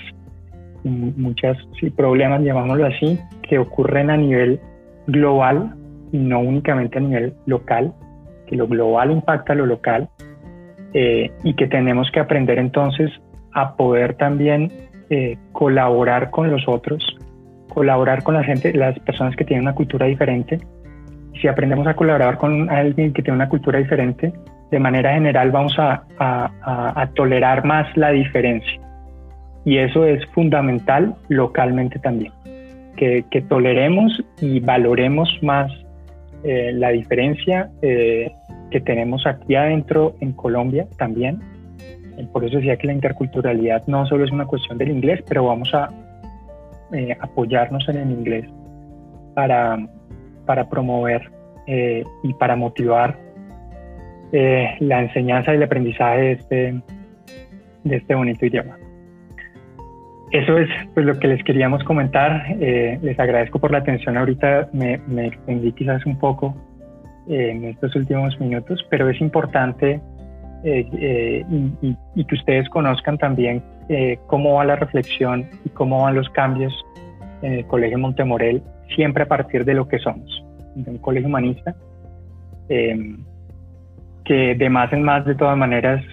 muchas 0.83 1.57
sí, 1.79 1.89
problemas, 1.89 2.41
llamámoslo 2.41 2.85
así, 2.85 3.19
que 3.43 3.57
ocurren 3.57 4.09
a 4.09 4.17
nivel 4.17 4.59
global 5.07 5.73
y 6.11 6.17
no 6.17 6.39
únicamente 6.39 6.97
a 6.97 7.01
nivel 7.01 7.33
local, 7.45 7.93
que 8.47 8.55
lo 8.55 8.67
global 8.67 9.11
impacta 9.11 9.53
lo 9.55 9.65
local 9.65 10.09
eh, 10.93 11.31
y 11.43 11.53
que 11.55 11.67
tenemos 11.67 12.09
que 12.11 12.19
aprender 12.19 12.59
entonces 12.59 13.11
a 13.53 13.75
poder 13.75 14.15
también 14.15 14.71
eh, 15.09 15.37
colaborar 15.51 16.31
con 16.31 16.49
los 16.49 16.67
otros, 16.67 17.16
colaborar 17.69 18.23
con 18.23 18.35
la 18.35 18.43
gente, 18.43 18.73
las 18.73 18.97
personas 18.99 19.35
que 19.35 19.45
tienen 19.45 19.63
una 19.63 19.75
cultura 19.75 20.05
diferente. 20.05 20.59
Si 21.41 21.47
aprendemos 21.47 21.87
a 21.87 21.93
colaborar 21.95 22.37
con 22.37 22.69
alguien 22.69 23.13
que 23.13 23.21
tiene 23.21 23.35
una 23.35 23.49
cultura 23.49 23.79
diferente, 23.79 24.33
de 24.71 24.79
manera 24.79 25.13
general 25.13 25.51
vamos 25.51 25.75
a, 25.77 27.09
tolerar 27.15 27.65
más 27.65 27.95
la 27.95 28.11
diferencia. 28.11 28.81
Y 29.65 29.77
eso 29.77 30.05
es 30.05 30.25
fundamental 30.27 31.15
localmente 31.29 31.99
también, 31.99 32.31
que, 32.95 33.23
toleremos 33.47 34.23
y 34.41 34.59
valoremos 34.59 35.29
más 35.41 35.71
eh, 36.43 36.71
la 36.73 36.89
diferencia 36.89 37.69
eh, 37.81 38.31
que 38.71 38.79
tenemos 38.81 39.25
aquí 39.25 39.55
adentro 39.55 40.15
en 40.21 40.31
Colombia 40.33 40.87
también. 40.97 41.39
Por 42.33 42.43
eso 42.45 42.57
decía 42.57 42.77
que 42.77 42.87
la 42.87 42.93
interculturalidad 42.93 43.85
no 43.87 44.05
solo 44.07 44.25
es 44.25 44.31
una 44.31 44.45
cuestión 44.45 44.77
del 44.77 44.89
inglés, 44.89 45.23
pero 45.27 45.45
vamos 45.45 45.73
a 45.73 45.89
apoyarnos 47.19 47.87
en 47.89 47.97
el 47.97 48.11
inglés 48.11 48.45
para, 49.35 49.77
para 50.45 50.69
promover 50.69 51.31
y 51.67 52.33
para 52.35 52.55
motivar 52.55 53.17
la 54.31 55.01
enseñanza 55.01 55.53
y 55.53 55.57
el 55.57 55.63
aprendizaje 55.63 56.19
de 56.19 56.31
este, 56.31 56.81
de 57.83 57.95
este 57.95 58.15
bonito 58.15 58.45
idioma. 58.45 58.77
Eso 60.31 60.57
es 60.57 60.69
pues, 60.93 61.05
lo 61.05 61.17
que 61.19 61.27
les 61.27 61.43
queríamos 61.43 61.83
comentar. 61.83 62.45
Eh, 62.59 62.99
les 63.01 63.17
agradezco 63.19 63.59
por 63.59 63.71
la 63.71 63.79
atención. 63.79 64.17
Ahorita 64.17 64.69
me, 64.73 64.99
extendí 65.25 65.71
quizás 65.71 66.05
un 66.05 66.19
poco 66.19 66.55
eh, 67.29 67.51
en 67.51 67.63
estos 67.65 67.95
últimos 67.95 68.37
minutos, 68.39 68.85
pero 68.89 69.09
es 69.09 69.21
importante 69.21 70.01
eh, 70.63 71.43
y, 71.81 71.95
y, 72.15 72.25
que 72.25 72.35
ustedes 72.35 72.67
conozcan 72.69 73.17
también 73.17 73.63
cómo 74.27 74.55
va 74.55 74.65
la 74.65 74.75
reflexión 74.75 75.47
y 75.63 75.69
cómo 75.69 76.03
van 76.03 76.15
los 76.15 76.29
cambios 76.29 76.73
en 77.41 77.53
el 77.53 77.67
Colegio 77.67 77.97
Montemorel, 77.97 78.61
siempre 78.95 79.23
a 79.23 79.27
partir 79.27 79.63
de 79.65 79.73
lo 79.73 79.87
que 79.87 79.99
somos, 79.99 80.43
de 80.75 80.91
un 80.91 80.97
colegio 80.97 81.27
humanista, 81.27 81.75
que 82.67 84.55
de 84.55 84.69
más 84.69 84.91
en 84.91 85.03
más, 85.03 85.25
de 85.25 85.35
todas 85.35 85.57
maneras, 85.57 86.03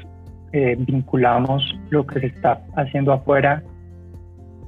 vinculamos 0.52 1.62
lo 1.90 2.06
que 2.06 2.20
se 2.20 2.26
está 2.26 2.60
haciendo 2.76 3.12
afuera 3.12 3.62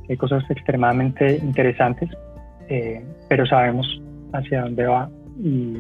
hay 0.08 0.16
cosas 0.16 0.48
extremadamente 0.50 1.36
interesantes, 1.36 2.08
eh, 2.68 3.04
pero 3.28 3.46
sabemos 3.46 3.86
hacia 4.32 4.62
dónde 4.62 4.86
va 4.86 5.08
y 5.42 5.78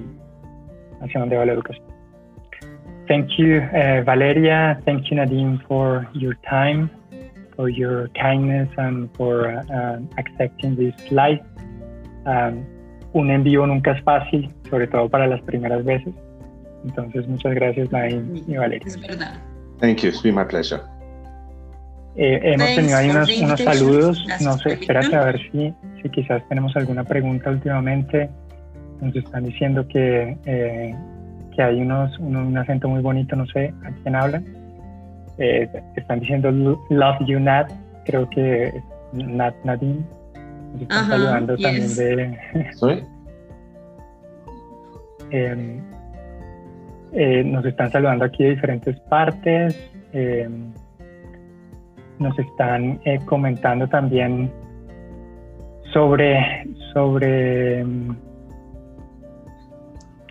hacia 1.00 1.20
dónde 1.20 1.36
va 1.36 1.46
la 1.46 1.52
educación. 1.52 1.84
Thank 3.06 3.28
you, 3.38 3.58
uh, 3.58 4.02
Valeria. 4.04 4.80
Thank 4.84 5.04
you, 5.04 5.16
Nadine, 5.16 5.60
for 5.68 6.08
your 6.14 6.36
time, 6.48 6.90
for 7.56 7.68
your 7.68 8.08
kindness, 8.14 8.68
and 8.76 9.08
for 9.16 9.48
uh, 9.48 9.98
accepting 10.18 10.76
this 10.76 10.94
live. 11.10 11.40
Um, 12.26 12.64
un 13.12 13.30
envío 13.30 13.66
nunca 13.66 13.92
es 13.92 14.02
fácil, 14.04 14.52
sobre 14.68 14.86
todo 14.86 15.08
para 15.08 15.26
las 15.26 15.40
primeras 15.42 15.84
veces. 15.84 16.14
Entonces, 16.84 17.26
muchas 17.26 17.54
gracias, 17.54 17.90
Nadine 17.90 18.42
y 18.46 18.56
Valeria. 18.56 18.86
Es 18.86 19.00
verdad. 19.00 19.40
Thank 19.80 20.02
you. 20.02 20.10
It's 20.10 20.22
been 20.22 20.34
my 20.34 20.44
pleasure. 20.44 20.82
Eh, 22.18 22.40
hemos 22.42 22.74
tenido 22.74 22.96
ahí 22.96 23.10
unos, 23.10 23.28
unos 23.42 23.60
saludos, 23.60 24.26
no 24.40 24.56
sé, 24.58 24.72
espérate 24.72 25.14
a 25.14 25.24
ver 25.24 25.38
si, 25.50 25.74
si 26.02 26.08
quizás 26.08 26.42
tenemos 26.48 26.74
alguna 26.74 27.04
pregunta 27.04 27.50
últimamente. 27.50 28.30
Nos 29.02 29.14
están 29.14 29.44
diciendo 29.44 29.86
que, 29.86 30.34
eh, 30.46 30.94
que 31.54 31.62
hay 31.62 31.82
unos, 31.82 32.18
un, 32.18 32.56
acento 32.56 32.88
muy 32.88 33.02
bonito, 33.02 33.36
no 33.36 33.46
sé 33.46 33.74
a 33.84 33.90
quién 34.02 34.16
hablan. 34.16 34.46
Eh, 35.38 35.68
están 35.96 36.20
diciendo 36.20 36.50
Love 36.50 37.26
You 37.26 37.40
Nat, 37.40 37.70
creo 38.04 38.28
que 38.30 38.68
es 38.68 38.74
Nat 39.12 39.54
Nadine. 39.64 40.04
Nos 40.72 40.82
están 40.82 41.08
saludando 41.08 41.56
también 41.56 41.94
de. 41.96 43.06
Em, 45.30 45.82
eh, 47.12 47.42
nos 47.42 47.64
están 47.64 47.90
saludando 47.90 48.24
aquí 48.24 48.44
de 48.44 48.50
diferentes 48.50 48.98
partes. 49.08 49.76
Eh, 50.12 50.48
nos 52.18 52.38
están 52.38 53.00
eh, 53.04 53.18
comentando 53.24 53.88
también 53.88 54.50
sobre, 55.92 56.66
sobre, 56.92 57.84
mm, 57.84 58.16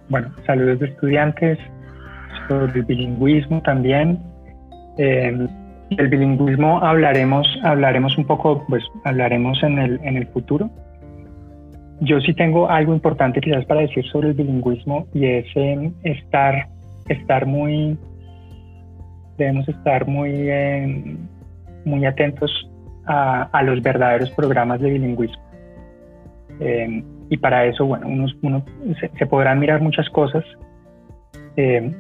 bueno, 0.10 0.32
saludos 0.46 0.80
de 0.80 0.86
estudiantes, 0.88 1.60
sobre 2.48 2.80
el 2.80 2.86
bilingüismo 2.86 3.62
también. 3.62 4.20
Eh, 4.97 5.47
el 5.91 6.08
bilingüismo 6.08 6.79
hablaremos, 6.79 7.47
hablaremos 7.63 8.17
un 8.17 8.25
poco, 8.25 8.65
pues 8.67 8.84
hablaremos 9.03 9.62
en 9.63 9.79
el, 9.79 9.99
en 10.03 10.17
el 10.17 10.27
futuro. 10.27 10.69
Yo 12.01 12.19
sí 12.19 12.34
tengo 12.34 12.69
algo 12.69 12.93
importante 12.93 13.39
quizás 13.39 13.65
para 13.65 13.81
decir 13.81 14.05
sobre 14.08 14.29
el 14.29 14.34
bilingüismo 14.34 15.08
y 15.13 15.25
es 15.25 15.45
eh, 15.55 15.91
estar, 16.03 16.67
estar 17.08 17.45
muy, 17.45 17.97
debemos 19.38 19.67
estar 19.69 20.08
muy 20.08 20.49
muy 21.86 22.05
atentos 22.05 22.51
a, 23.05 23.62
los 23.63 23.81
verdaderos 23.81 24.31
programas 24.31 24.81
de 24.81 24.89
bilingüismo. 24.89 25.43
Eh, 26.60 27.03
y 27.29 27.38
para 27.38 27.65
eso, 27.65 27.86
bueno, 27.86 28.08
uno, 28.41 28.65
se, 28.99 29.25
podrán 29.25 29.60
mirar 29.60 29.81
muchas 29.81 30.10
cosas, 30.10 30.43
eh, 31.55 31.93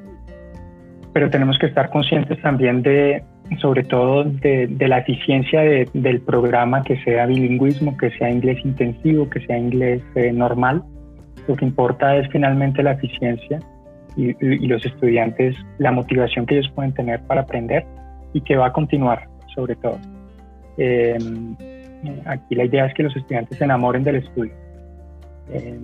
pero 1.15 1.29
tenemos 1.29 1.57
que 1.57 1.67
estar 1.67 1.89
conscientes 1.91 2.41
también 2.41 2.81
de, 2.83 3.23
sobre 3.61 3.85
todo, 3.85 4.25
de, 4.25 4.67
la 4.85 4.97
eficiencia 4.97 5.61
del 5.61 6.19
programa 6.19 6.83
que 6.83 7.01
sea 7.05 7.25
bilingüismo, 7.25 7.95
que 7.95 8.11
sea 8.17 8.29
inglés 8.29 8.57
intensivo, 8.65 9.29
que 9.29 9.39
sea 9.45 9.57
inglés 9.57 10.03
eh, 10.15 10.33
normal. 10.33 10.83
Lo 11.47 11.55
que 11.55 11.63
importa 11.63 12.17
es 12.17 12.27
finalmente 12.33 12.83
la 12.83 12.91
eficiencia 12.91 13.61
y, 14.17 14.35
y 14.41 14.67
los 14.67 14.85
estudiantes, 14.85 15.55
la 15.77 15.93
motivación 15.93 16.45
que 16.45 16.57
ellos 16.57 16.69
pueden 16.75 16.93
tener 16.93 17.21
para 17.21 17.43
aprender 17.43 17.85
y 18.33 18.41
que 18.41 18.57
va 18.57 18.67
a 18.67 18.73
continuar 18.73 19.29
sobre 19.55 19.77
todo. 19.77 19.97
Eh, 20.77 21.17
aquí 22.25 22.55
la 22.55 22.65
idea 22.65 22.87
es 22.87 22.93
que 22.93 23.03
los 23.03 23.15
estudiantes 23.15 23.57
se 23.57 23.63
enamoren 23.63 24.03
del 24.03 24.17
estudio. 24.17 24.51
Eh, 25.49 25.79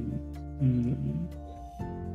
mm, 0.60 0.92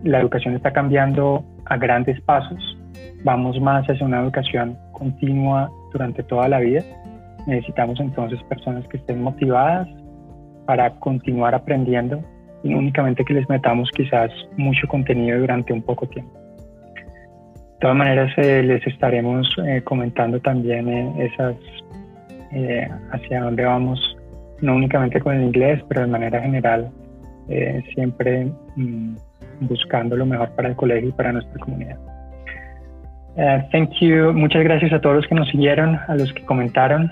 la 0.05 0.21
educación 0.21 0.55
está 0.55 0.75
cambiando 0.75 1.47
a 1.65 1.79
grandes 1.79 2.21
pasos. 2.21 2.76
Vamos 3.25 3.61
más 3.61 3.85
hacia 3.89 4.07
una 4.07 4.21
educación 4.21 4.79
continua 4.93 5.71
durante 5.93 6.23
toda 6.23 6.49
la 6.49 6.61
vida. 6.61 6.83
Necesitamos 7.47 7.99
entonces 8.01 8.43
personas 8.45 8.87
que 8.89 8.99
estén 8.99 9.23
motivadas 9.23 9.89
para 10.67 10.91
continuar 10.99 11.55
aprendiendo 11.55 12.23
y 12.63 12.71
no 12.71 12.79
únicamente 12.79 13.25
que 13.25 13.35
les 13.35 13.49
metamos 13.49 13.91
quizás 13.95 14.31
mucho 14.57 14.87
contenido 14.89 15.39
durante 15.39 15.73
un 15.73 15.83
poco 15.83 16.07
tiempo. 16.07 16.33
De 17.77 17.81
todas 17.81 17.97
maneras, 17.97 18.33
eh, 18.39 18.63
les 18.63 18.85
estaremos 18.87 19.47
eh, 19.65 19.83
comentando 19.83 20.41
también 20.41 20.89
eh, 20.89 21.31
esas 21.31 21.57
hacia 23.13 23.43
dónde 23.43 23.65
vamos, 23.65 24.01
no 24.63 24.77
únicamente 24.77 25.21
con 25.21 25.35
el 25.37 25.43
inglés, 25.43 25.83
pero 25.89 26.03
de 26.03 26.07
manera 26.07 26.41
general, 26.41 26.91
siempre 27.93 28.51
mm, 28.77 29.15
buscando 29.61 30.17
lo 30.17 30.25
mejor 30.25 30.51
para 30.53 30.69
el 30.71 30.77
colegio 30.77 31.11
y 31.11 31.13
para 31.13 31.33
nuestra 31.33 31.59
comunidad. 31.59 31.99
Thank 33.73 33.91
you. 34.01 34.33
Muchas 34.33 34.65
gracias 34.65 34.93
a 34.93 35.01
todos 35.01 35.17
los 35.17 35.27
que 35.27 35.35
nos 35.35 35.49
siguieron, 35.49 35.99
a 36.09 36.15
los 36.15 36.33
que 36.33 36.43
comentaron 36.45 37.11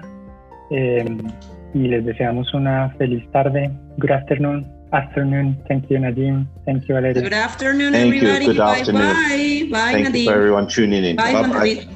y 0.71 1.89
les 1.89 2.05
deseamos 2.05 2.53
una 2.55 2.91
feliz 2.99 3.23
tarde. 3.33 3.71
Good 3.99 4.11
afternoon 4.11 4.75
afternoon. 4.95 5.57
Thank 5.69 5.91
you, 5.91 5.99
Nadim. 5.99 6.47
Thank 6.65 6.89
you, 6.89 6.95
Valeria. 6.95 7.23
Good 7.23 7.33
afternoon, 7.33 7.93
Thank 7.93 8.15
everybody. 8.15 8.45
You. 8.47 8.53
Good 8.53 8.59
bye 8.59 8.79
afternoon. 8.81 9.03
bye. 9.03 9.69
Bye, 9.71 9.93
Thank 9.93 10.09
Nadim. 10.09 10.19
you 10.21 10.25
for 10.31 10.35
everyone 10.35 10.69
tuning 10.69 11.05
in. 11.05 11.17
Bye, 11.17 11.33
bye. 11.33 11.89